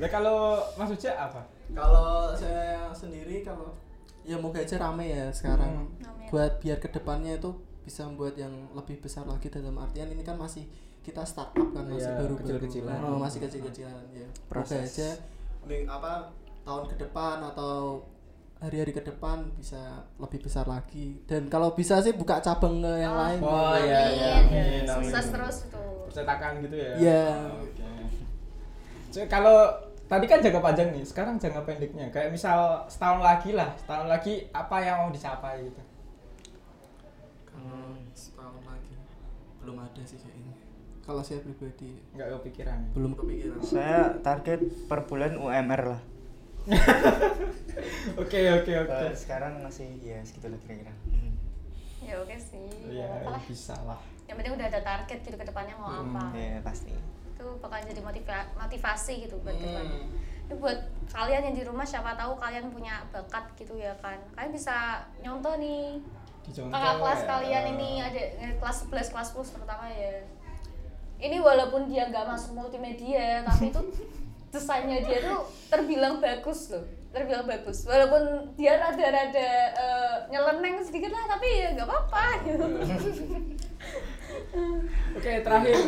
Nah 0.00 0.08
kalau 0.08 0.64
Mas 0.80 0.90
Uja 0.96 1.12
apa? 1.12 1.44
kalau 1.70 2.34
saya 2.34 2.90
sendiri 2.90 3.46
kalau 3.46 3.70
ya 4.26 4.34
moga 4.34 4.58
aja 4.58 4.74
rame 4.80 5.06
ya 5.12 5.30
sekarang 5.30 5.86
Hmm. 6.00 6.26
Buat 6.32 6.58
biar 6.58 6.80
ke 6.80 6.88
depannya 6.90 7.36
itu 7.38 7.52
bisa 7.84 8.08
membuat 8.08 8.34
yang 8.40 8.50
lebih 8.72 8.98
besar 9.02 9.28
lagi 9.28 9.50
dalam 9.52 9.76
artian 9.76 10.08
ini 10.08 10.24
kan 10.24 10.40
masih 10.40 10.66
kita 11.00 11.22
startup 11.22 11.68
kan 11.70 11.84
masih 11.84 12.06
Iya, 12.06 12.18
baru 12.18 12.34
kecil-kecilan. 12.36 12.98
oh, 13.00 13.16
masih 13.16 13.40
kecil-kecilan 13.40 14.04
ya 14.12 14.28
Proses. 14.46 14.88
aja 14.90 15.10
apa 15.86 16.28
tahun 16.60 16.84
ke 16.86 16.96
depan 16.98 17.40
atau 17.42 18.04
hari-hari 18.58 18.92
ke 18.92 19.00
depan 19.00 19.48
bisa 19.56 19.80
lebih 20.16 20.44
besar 20.44 20.68
lagi 20.68 21.16
dan 21.24 21.48
kalau 21.48 21.72
bisa 21.72 21.96
sih 21.98 22.12
buka 22.12 22.40
cabang 22.40 22.80
ke 22.80 22.92
yang 22.96 23.16
lain 23.16 23.40
Oh, 23.40 23.72
iya, 23.72 24.02
iya, 24.10 24.30
amin. 24.44 24.84
Sukses 24.84 25.32
terus 25.32 25.56
tuh. 25.68 26.04
Percetakan 26.04 26.60
gitu 26.60 26.76
ya? 26.76 26.92
Iya. 26.96 27.24
Oke. 27.56 27.88
So, 29.08 29.24
kalau 29.26 29.72
tadi 30.04 30.28
kan 30.28 30.38
jangka 30.38 30.60
panjang 30.60 30.92
nih, 30.92 31.00
sekarang 31.02 31.40
jangka 31.40 31.64
pendeknya. 31.64 32.12
Kayak 32.12 32.36
misal 32.36 32.84
setahun 32.84 33.24
lagi 33.24 33.56
lah, 33.56 33.72
setahun 33.80 34.06
lagi 34.06 34.44
apa 34.52 34.76
yang 34.78 34.96
mau 35.00 35.10
dicapai 35.10 35.64
gitu. 35.64 35.82
kalau 37.46 37.96
setahun 38.12 38.62
lagi 38.62 38.94
belum 39.60 39.76
ada 39.78 40.02
sih 40.02 40.16
kayaknya 40.16 40.52
kalau 41.10 41.22
saya 41.22 41.42
pribadi 41.42 41.90
Nggak 42.14 42.38
kepikiran. 42.38 42.78
belum 42.94 43.12
kepikiran 43.14 43.58
Saya 43.60 44.14
target 44.20 44.60
per 44.86 45.02
bulan 45.04 45.34
UMR 45.34 45.82
lah. 45.88 46.02
Oke, 48.16 48.40
oke, 48.52 48.72
oke. 48.78 49.06
Sekarang 49.12 49.58
masih 49.60 49.90
ya 49.98 50.20
segitu 50.22 50.46
lah 50.46 50.58
kira-kira. 50.60 50.92
Hmm. 51.04 51.32
Ya 52.00 52.14
oke 52.16 52.36
sih. 52.36 52.68
Nggak 52.86 53.06
apa-apa 53.06 53.30
lah. 53.32 53.42
bisa 53.42 53.74
lah. 53.82 54.00
Yang 54.24 54.36
penting 54.38 54.54
udah 54.54 54.66
ada 54.68 54.80
target 54.80 55.18
gitu 55.20 55.34
ke 55.34 55.44
depannya 55.44 55.74
mau 55.74 55.90
Hmm, 55.90 56.14
apa. 56.14 56.22
Ya 56.32 56.60
pasti. 56.60 56.92
Itu 56.92 57.44
bakal 57.58 57.82
jadi 57.82 58.00
motiva- 58.00 58.50
motivasi 58.54 59.24
gitu 59.24 59.34
buat 59.40 59.50
Hmm. 59.50 59.64
depannya. 59.64 60.00
Ini 60.46 60.54
buat 60.56 60.78
kalian 61.08 61.42
yang 61.42 61.56
di 61.56 61.64
rumah 61.64 61.82
siapa 61.82 62.14
tahu 62.14 62.36
kalian 62.36 62.68
punya 62.68 63.02
bakat 63.08 63.44
gitu 63.56 63.74
ya 63.74 63.94
kan. 63.98 64.18
Kalian 64.30 64.52
bisa 64.52 64.76
nyontoh 65.18 65.56
nih 65.56 65.98
kakak 66.50 66.94
kelas 66.98 67.20
ya. 67.20 67.26
kalian 67.28 67.64
ini 67.70 67.90
ada 68.00 68.22
eh, 68.36 68.54
kelas 68.56 68.76
11 68.84 69.06
kelas 69.08 69.28
10 69.32 69.54
terutama 69.54 69.86
ya 69.86 70.18
ini 71.20 71.36
walaupun 71.38 71.86
dia 71.86 72.08
nggak 72.08 72.26
masuk 72.26 72.56
multimedia 72.56 73.44
tapi 73.44 73.68
itu 73.68 73.80
desainnya 74.52 74.98
dia 75.06 75.22
tuh 75.22 75.46
terbilang 75.70 76.18
bagus 76.18 76.74
loh 76.74 76.82
terbilang 77.10 77.46
bagus 77.46 77.86
walaupun 77.86 78.54
dia 78.54 78.78
rada-rada 78.78 79.50
eh, 79.74 80.16
nyeleneng 80.30 80.78
sedikit 80.82 81.10
lah 81.10 81.26
tapi 81.26 81.48
ya 81.58 81.74
nggak 81.74 81.86
apa-apa 81.86 82.24
gitu. 82.46 82.66
Oke, 85.18 85.42
terakhir 85.42 85.78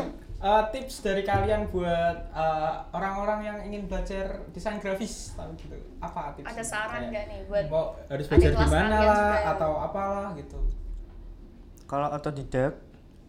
eh, 0.42 0.62
tips 0.74 0.96
dari 1.06 1.22
kalian 1.22 1.70
buat 1.70 2.18
eh, 2.34 2.74
orang-orang 2.90 3.40
yang 3.46 3.58
ingin 3.70 3.86
belajar 3.86 4.42
desain 4.50 4.82
grafis 4.82 5.30
tahu 5.38 5.54
gitu. 5.62 5.78
Apa 6.02 6.34
tips? 6.34 6.50
Ada 6.50 6.62
saran 6.66 7.14
nggak 7.14 7.24
nih 7.30 7.40
buat 7.46 7.70
mau 7.70 7.94
harus 8.10 8.26
belajar 8.26 8.58
di 8.58 8.66
mana 8.66 8.98
lah 8.98 9.38
juga? 9.38 9.50
atau 9.54 9.72
apalah 9.78 10.28
gitu. 10.34 10.58
Kalau 11.86 12.10
otodidak 12.10 12.82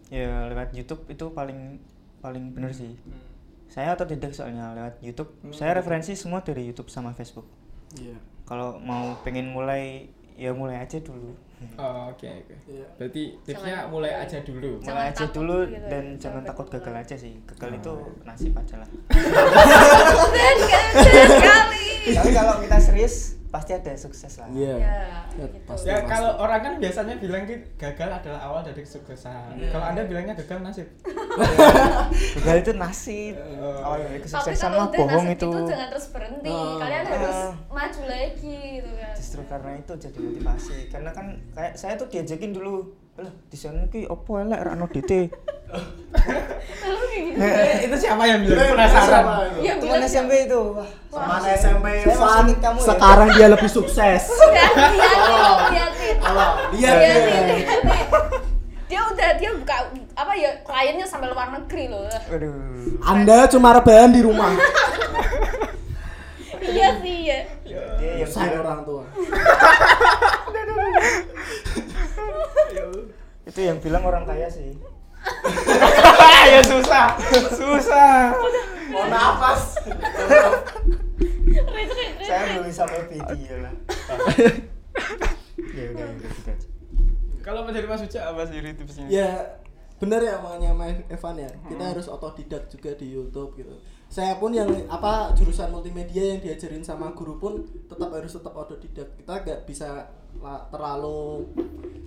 ya 0.10 0.50
lewat 0.50 0.74
YouTube 0.74 1.06
itu 1.14 1.30
paling 1.30 1.78
paling 2.24 2.56
bener 2.56 2.72
sih. 2.72 2.96
Saya 3.68 3.92
otodidak 3.92 4.32
soalnya 4.32 4.72
lewat 4.72 5.02
YouTube. 5.02 5.36
Hmm. 5.42 5.52
Saya 5.52 5.76
referensi 5.76 6.16
semua 6.16 6.40
dari 6.40 6.64
YouTube 6.64 6.88
sama 6.88 7.12
Facebook. 7.12 7.46
iya 7.94 8.16
Kalau 8.44 8.80
mau 8.80 9.18
pengen 9.22 9.52
mulai 9.52 10.08
ya 10.34 10.50
mulai 10.50 10.80
aja 10.80 10.98
dulu. 10.98 11.36
Oh, 11.76 12.12
oke 12.12 12.28
oke. 12.28 12.56
Iya. 12.66 12.86
Berarti 12.98 13.24
tipsnya 13.42 13.84
Jangan- 13.84 13.90
mulai 13.90 14.12
aja 14.14 14.38
dulu. 14.40 14.72
Mulai 14.80 15.06
aja 15.10 15.26
dulu 15.28 15.58
gitu 15.64 15.74
ya, 15.74 15.88
dan 15.88 16.04
jangan 16.16 16.20
jangan 16.20 16.44
takut 16.44 16.68
gagal 16.70 16.96
aja 16.98 17.16
sih. 17.16 17.34
Gagal 17.46 17.70
Oh, 17.70 17.78
itu 17.80 17.94
nasib 18.24 18.54
aja 18.54 18.76
lah. 18.80 18.90
Dan 20.36 20.58
keren 20.60 21.28
sekali 21.30 21.86
Tapi 22.14 22.30
kalau 22.32 22.54
kita 22.60 22.78
serius 22.80 23.16
pasti 23.54 23.70
ada 23.72 23.94
sukses 23.94 24.34
lah. 24.36 24.50
iya 24.50 24.74
ya 24.76 24.98
Ya, 25.34 25.46
gitu 25.46 25.58
pasti. 25.64 25.86
Ya 25.86 26.02
kalau 26.04 26.38
orang 26.38 26.60
kan 26.60 26.74
biasanya 26.78 27.16
bilang 27.16 27.46
gitu, 27.46 27.62
gagal 27.76 28.10
adalah 28.12 28.42
awal 28.44 28.62
dari 28.62 28.82
kesuksesan. 28.82 29.54
Iya. 29.56 29.70
Kalau 29.70 29.86
Anda 29.88 30.02
bilangnya 30.04 30.34
gagal 30.36 30.58
nasib. 30.60 30.88
Gagal 32.36 32.58
itu 32.60 32.72
nasib. 32.74 33.34
Oh. 33.38 33.82
Awal 33.84 33.98
dari 34.00 34.10
tapi 34.12 34.26
kesuksesan 34.26 34.70
mah 34.72 34.88
bohong 34.90 35.26
nasib 35.26 35.38
itu. 35.38 35.50
jangan 35.68 35.88
terus 35.90 36.08
berhenti 36.10 36.50
Oh. 36.50 36.78
kalian 36.78 37.06
harus 37.08 37.38
Ah. 37.40 37.52
maju 37.68 38.02
lagi 38.04 38.58
gitu 38.76 38.92
kan 38.92 39.14
Justru 39.14 39.42
karena 39.46 39.72
itu 39.76 39.94
jadi 39.96 40.18
motivasi. 40.20 40.78
Karena 40.90 41.10
kan 41.12 41.26
kayak 41.52 41.74
saya 41.74 41.94
tuh 41.94 42.08
diajakin 42.08 42.52
dulu, 42.52 42.90
"Lah, 43.14 43.34
desainmu 43.54 43.94
ki 43.94 44.10
opo 44.10 44.42
elek 44.42 44.60
ra 44.66 44.74
ono 44.74 44.90
DT." 44.90 45.12
gitu 47.34 47.46
itu 47.90 47.96
siapa 47.98 48.24
yang 48.26 48.40
bilang? 48.46 48.74
Penasaran. 48.74 49.24
Iya, 49.62 49.74
Teman 49.82 50.02
SMP 50.06 50.32
itu. 50.46 50.62
Teman 51.10 51.44
SMP 51.58 51.88
ya. 52.06 52.14
sekarang 52.82 53.30
dia 53.34 53.48
lebih 53.50 53.70
sukses. 53.70 54.24
Halo, 56.24 56.46
dia. 56.74 56.92
liatin. 56.94 57.68
Dia 58.88 59.02
udah 59.10 59.30
dia 59.42 59.50
buka 59.58 59.76
apa 60.14 60.34
ya 60.38 60.50
kliennya 60.62 61.06
sampai 61.10 61.28
luar 61.34 61.50
negeri 61.52 61.90
loh. 61.90 62.06
Aduh. 62.30 63.02
anda 63.02 63.50
cuma 63.50 63.74
rebahan 63.74 64.14
di 64.14 64.22
rumah 64.22 64.54
Iya 66.64 66.88
sih 67.04 67.18
ya. 67.28 67.40
Dia 68.00 68.12
yang 68.24 68.32
saya 68.32 68.64
orang 68.64 68.88
tua 68.88 69.04
itu 73.54 73.70
yang 73.70 73.78
bilang 73.78 74.02
orang 74.02 74.26
kaya 74.26 74.50
sih. 74.50 74.74
ya 76.52 76.60
susah, 76.66 77.16
susah. 77.54 78.34
mau 78.92 79.08
napas 79.08 79.80
saya 82.28 82.44
belum 82.54 82.70
sampai 82.74 83.08
video 83.08 83.56
lah. 83.64 83.72
ya 85.72 85.84
udah, 85.96 86.06
udah 86.12 86.28
gitu. 86.28 86.52
Kalau 87.40 87.64
menjadi 87.64 87.88
Mas 87.88 88.04
Uca 88.04 88.36
apa 88.36 88.42
sih 88.52 88.60
tipsnya? 88.60 89.08
ya 89.08 89.30
benar 90.04 90.20
ya 90.20 90.36
makanya 90.44 90.76
sama 90.76 90.88
Evan 91.08 91.36
ya 91.40 91.52
kita 91.72 91.84
harus 91.96 92.12
otodidak 92.12 92.68
juga 92.68 92.92
di 93.00 93.16
YouTube 93.16 93.56
gitu 93.56 93.72
saya 94.12 94.36
pun 94.36 94.52
yang 94.52 94.68
apa 94.92 95.32
jurusan 95.32 95.72
multimedia 95.72 96.36
yang 96.36 96.44
diajarin 96.44 96.84
sama 96.84 97.16
guru 97.16 97.40
pun 97.40 97.64
tetap 97.88 98.12
harus 98.12 98.36
tetap 98.36 98.52
otodidak 98.52 99.16
kita 99.16 99.32
nggak 99.32 99.64
bisa 99.64 100.12
terlalu 100.70 101.48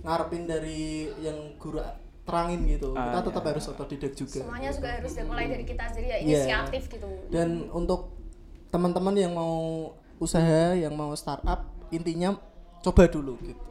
ngarepin 0.03 0.43
dari 0.45 1.09
yang 1.19 1.55
guru 1.57 1.79
terangin 2.27 2.67
gitu 2.67 2.91
Ah, 2.91 3.15
kita 3.15 3.31
tetap 3.31 3.43
iya. 3.43 3.49
harus 3.55 3.65
otodidak 3.71 4.13
juga 4.13 4.39
Semuanya 4.43 4.69
juga 4.75 4.89
harus 4.99 5.13
mulai 5.23 5.45
dari 5.47 5.63
kita 5.63 5.83
sendiri 5.87 6.07
ya 6.11 6.17
Iya. 6.19 6.23
inisiatif 6.23 6.83
gitu. 6.91 7.07
dan 7.31 7.71
untuk 7.71 8.11
teman-teman 8.67 9.15
yang 9.15 9.31
mau 9.31 9.55
usaha 10.19 10.75
yang 10.75 10.91
mau 10.91 11.15
startup 11.15 11.63
intinya 11.87 12.35
coba 12.83 13.07
dulu 13.07 13.39
gitu 13.39 13.63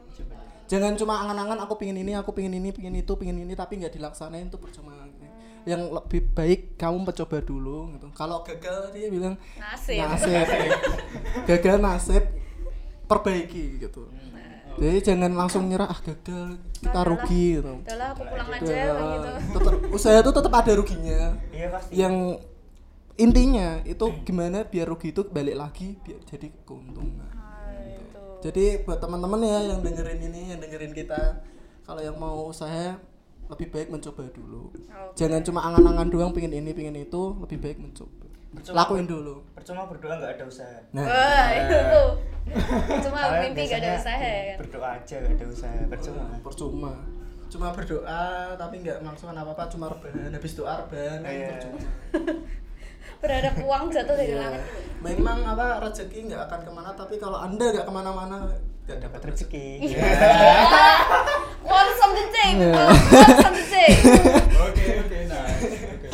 jangan 0.66 0.96
cuma 0.98 1.20
angan-angan 1.22 1.62
aku 1.62 1.78
pingin 1.78 2.00
ini 2.00 2.16
aku 2.16 2.32
pingin 2.32 2.58
ini 2.58 2.72
pingin 2.72 2.96
itu 2.96 3.12
pingin 3.14 3.38
ini 3.38 3.54
tapi 3.54 3.78
nggak 3.78 3.92
dilaksanain 3.92 4.48
itu 4.50 4.58
percuma 4.58 4.90
yang 5.66 5.82
lebih 5.90 6.30
baik 6.30 6.74
kamu 6.74 7.06
mencoba 7.06 7.38
dulu 7.42 7.92
gitu 7.94 8.06
kalau 8.16 8.40
gagal 8.42 8.90
dia 8.94 9.10
bilang 9.10 9.34
Nasib. 9.58 9.98
nasib 10.00 10.46
gagal 11.50 11.76
nasib 11.78 12.24
perbaiki 13.06 13.78
gitu 13.78 14.10
jadi 14.76 14.98
jangan 15.02 15.32
langsung 15.32 15.66
nyerah 15.66 15.88
ah 15.88 15.98
gagal 15.98 16.46
kita 16.74 16.90
Udahlah. 16.90 17.04
rugi 17.06 17.44
gitu 17.54 17.72
Udahlah 17.78 18.08
aku 18.10 18.22
pulang 18.22 18.48
aja 18.50 18.78
begitu. 18.92 19.28
tetep, 19.52 19.74
usaha 19.90 20.16
itu 20.16 20.30
tetap 20.30 20.52
ada 20.54 20.72
ruginya 20.72 21.20
iya 21.50 21.66
pasti 21.70 21.92
yang 21.92 22.14
intinya 23.16 23.80
itu 23.82 24.04
gimana 24.22 24.62
biar 24.62 24.86
rugi 24.86 25.08
itu 25.10 25.24
balik 25.26 25.56
lagi 25.56 25.96
biar 25.98 26.20
jadi 26.22 26.52
keuntungan 26.62 27.24
Ah, 27.32 27.72
itu. 27.72 28.20
jadi 28.44 28.64
buat 28.82 28.98
teman-teman 28.98 29.40
ya 29.40 29.58
yang 29.66 29.80
dengerin 29.80 30.20
ini 30.22 30.40
yang 30.52 30.60
dengerin 30.60 30.92
kita 30.92 31.40
kalau 31.82 32.00
yang 32.00 32.14
mau 32.14 32.44
usaha 32.46 33.00
lebih 33.46 33.70
baik 33.70 33.88
mencoba 33.88 34.26
dulu 34.28 34.68
Oke. 34.68 35.16
jangan 35.16 35.40
cuma 35.40 35.64
angan-angan 35.64 36.08
doang 36.10 36.30
pingin 36.30 36.52
ini 36.54 36.70
pingin 36.70 36.98
itu 36.98 37.22
lebih 37.38 37.56
baik 37.56 37.78
mencoba 37.78 38.25
Percuma 38.48 38.76
lakuin 38.78 39.04
dulu 39.04 39.34
percuma 39.52 39.82
berdoa 39.84 40.14
nggak 40.16 40.32
ada 40.32 40.44
usaha 40.44 40.78
nah 40.90 41.02
Wah, 41.02 41.46
itu 41.52 41.76
tuh. 41.88 42.10
Cuma 43.02 43.18
Kalian 43.26 43.42
mimpi 43.50 43.62
gak 43.66 43.80
ada 43.80 43.90
usaha 43.96 44.22
ya 44.22 44.42
kan. 44.46 44.56
berdoa 44.62 44.88
aja 44.94 45.16
nggak 45.18 45.34
ada 45.34 45.46
usaha 45.46 45.78
percuma 45.86 46.24
percuma 46.40 46.92
cuma 47.46 47.66
berdoa 47.70 48.22
tapi 48.54 48.74
nggak 48.80 48.98
melaksanakan 49.00 49.38
apa 49.38 49.50
apa 49.52 49.64
cuma 49.68 49.86
rebahan 49.88 50.30
habis 50.30 50.52
doa 50.54 50.72
rebahan 50.78 51.18
kan 51.20 51.32
Iya. 51.32 51.48
percuma 51.52 51.78
Berharap 53.16 53.54
uang 53.58 53.84
jatuh 53.88 54.12
dari 54.14 54.28
Iya. 54.30 54.40
langit. 54.40 54.62
memang 54.98 55.38
apa 55.42 55.66
rezeki 55.80 56.18
nggak 56.26 56.42
akan 56.44 56.60
ke 56.62 56.70
mana 56.70 56.90
tapi 56.92 57.14
kalau 57.16 57.38
anda 57.38 57.64
nggak 57.66 57.82
ke 57.82 57.92
mana-mana 57.92 58.44
nggak 58.84 58.98
dapat 59.00 59.20
rezeki 59.26 59.66
day, 59.82 59.90
Iya. 59.90 60.04
people. 62.62 62.86
Quotes 63.08 63.42
of 63.42 63.52
the 63.52 63.64
day. 63.66 63.90
Oke 64.56 64.84
oke 65.00 65.18
nice. 65.24 65.62
Oke. 65.88 66.08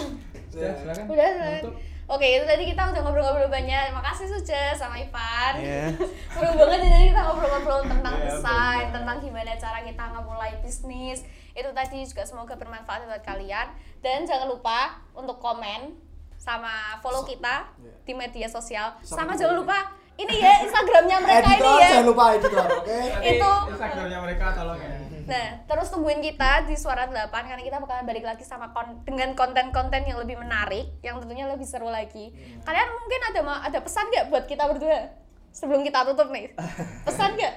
Sudah 0.49 0.65
Ya. 0.65 0.73
silakan. 0.75 1.05
Udah, 1.07 1.29
udah. 1.31 1.92
Oke, 2.13 2.27
itu 2.31 2.45
tadi 2.45 2.65
kita 2.67 2.83
udah 2.87 3.01
ngobrol-ngobrol 3.01 3.49
banyak. 3.49 3.89
Makasih 3.91 4.29
Suce 4.29 4.77
sama 4.77 5.01
Ivan. 5.01 5.53
Iya. 5.57 5.97
Seru 6.35 6.51
banget 6.53 6.79
ya 6.79 6.89
tadi 6.91 7.07
kita 7.09 7.21
ngobrol-ngobrol 7.23 7.81
tentang 7.83 8.15
Iya, 8.15 8.25
desain, 8.29 8.85
bener. 8.85 8.95
tentang 8.95 9.17
gimana 9.19 9.53
cara 9.57 9.79
kita 9.81 10.05
ngemulai 10.11 10.53
bisnis. 10.61 11.25
Itu 11.53 11.73
tadi 11.73 12.05
juga 12.05 12.23
semoga 12.23 12.53
bermanfaat 12.53 13.09
buat 13.09 13.23
kalian. 13.23 13.73
Dan 13.99 14.23
jangan 14.23 14.45
lupa 14.47 15.01
untuk 15.13 15.39
komen 15.39 15.97
sama 16.37 17.01
follow 17.01 17.25
kita 17.25 17.65
Iya. 17.75 17.93
di 18.05 18.13
media 18.13 18.47
sosial. 18.47 18.93
Sama 19.01 19.25
Sama, 19.25 19.33
jangan 19.33 19.57
ya. 19.57 19.61
lupa 19.61 19.79
ini 20.13 20.35
ya 20.37 20.53
Instagramnya 20.61 21.17
mereka 21.19 21.49
ini 21.51 21.73
ya. 21.75 21.89
jangan 21.91 22.07
lupa 22.07 22.25
editor 22.37 22.67
oke 22.69 22.93
Nanti 22.93 23.29
Itu- 23.33 23.63
Instagramnya 23.67 24.19
mereka 24.21 24.45
tolong 24.53 24.77
ya. 24.77 24.93
Nah, 25.25 25.47
terus 25.65 25.89
tungguin 25.89 26.19
kita 26.21 26.65
di 26.65 26.75
Suara 26.75 27.05
8 27.05 27.15
karena 27.31 27.61
kita 27.61 27.79
bakalan 27.79 28.03
balik 28.03 28.23
lagi 28.23 28.43
sama 28.43 28.71
kon- 28.71 29.03
dengan 29.03 29.33
konten-konten 29.33 30.03
yang 30.03 30.19
lebih 30.19 30.37
menarik, 30.37 30.91
yang 31.01 31.19
tentunya 31.19 31.47
lebih 31.47 31.63
seru 31.63 31.87
lagi. 31.89 32.31
Kalian 32.61 32.89
mungkin 32.93 33.21
ada 33.25 33.41
ma- 33.41 33.63
ada 33.63 33.79
pesan 33.79 34.09
nggak 34.09 34.29
buat 34.29 34.45
kita 34.45 34.67
berdua 34.67 35.15
sebelum 35.51 35.83
kita 35.83 36.03
tutup 36.05 36.29
nih? 36.29 36.51
Pesan 37.07 37.35
nggak? 37.35 37.55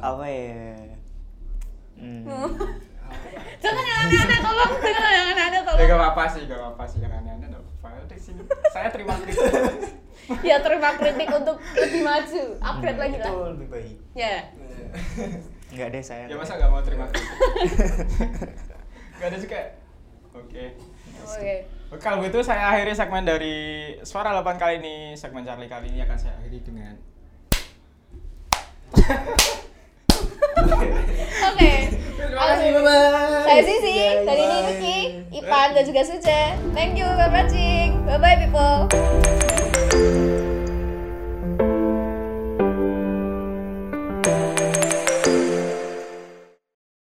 apa 0.00 0.24
ya 0.24 0.74
hmm. 1.94 2.24
Jangan 3.62 3.82
yang 3.82 3.98
aneh-aneh 4.02 4.38
tolong, 4.38 4.70
jangan 4.78 5.10
yang 5.10 5.26
aneh-aneh 5.28 5.54
Ya 5.54 5.66
tolong. 5.66 5.80
gak 5.82 5.98
apa-apa 5.98 6.24
sih, 6.28 6.40
gak 6.44 6.56
apa-apa 6.56 6.84
sih 6.84 6.98
yang 6.98 7.12
aneh-aneh. 7.14 7.48
Saya 8.68 8.88
terima 8.88 9.16
kritik. 9.16 9.48
Ya 10.40 10.60
terima 10.60 10.92
kritik 10.94 11.28
untuk 11.30 11.56
lebih 11.74 12.02
maju, 12.02 12.42
upgrade 12.60 12.98
lagi 12.98 13.14
Hmm, 13.14 13.22
itu 13.22 13.32
lah. 13.34 13.48
lebih 13.50 13.68
baik 13.68 13.96
Ya. 14.14 14.36
Nggak 15.68 15.92
deh 15.92 16.00
saya 16.00 16.24
Ya 16.24 16.40
masa 16.40 16.56
gak 16.56 16.72
mau 16.72 16.80
terima 16.80 17.04
kritik? 17.12 17.28
Gak 19.18 19.34
ada 19.34 19.38
juga. 19.42 19.60
Oke. 20.30 20.78
Oke. 21.26 21.54
Oke, 21.90 22.00
Kalau 22.04 22.22
begitu 22.22 22.38
saya 22.46 22.70
akhiri 22.70 22.94
segmen 22.94 23.26
dari 23.26 23.56
Suara 24.06 24.30
8 24.30 24.60
kali 24.60 24.78
ini, 24.78 24.96
segmen 25.18 25.42
Charlie 25.42 25.66
kali 25.66 25.90
ini 25.90 26.06
akan 26.06 26.18
saya 26.20 26.38
akhiri 26.38 26.62
dengan 26.62 26.94
Oke. 31.48 31.72
Terima 32.18 32.44
kasih, 32.54 32.68
bye 32.76 33.42
Saya 33.42 33.62
Sisi, 33.64 33.94
dan 34.22 34.36
ini 34.36 34.58
Vicky, 34.68 34.98
Ipan, 35.42 35.74
dan 35.74 35.82
juga 35.82 36.02
Suce. 36.06 36.42
Thank 36.76 37.00
you 37.00 37.08
for 37.08 37.28
watching. 37.32 37.98
Bye-bye 38.06 38.36
people. 38.46 40.46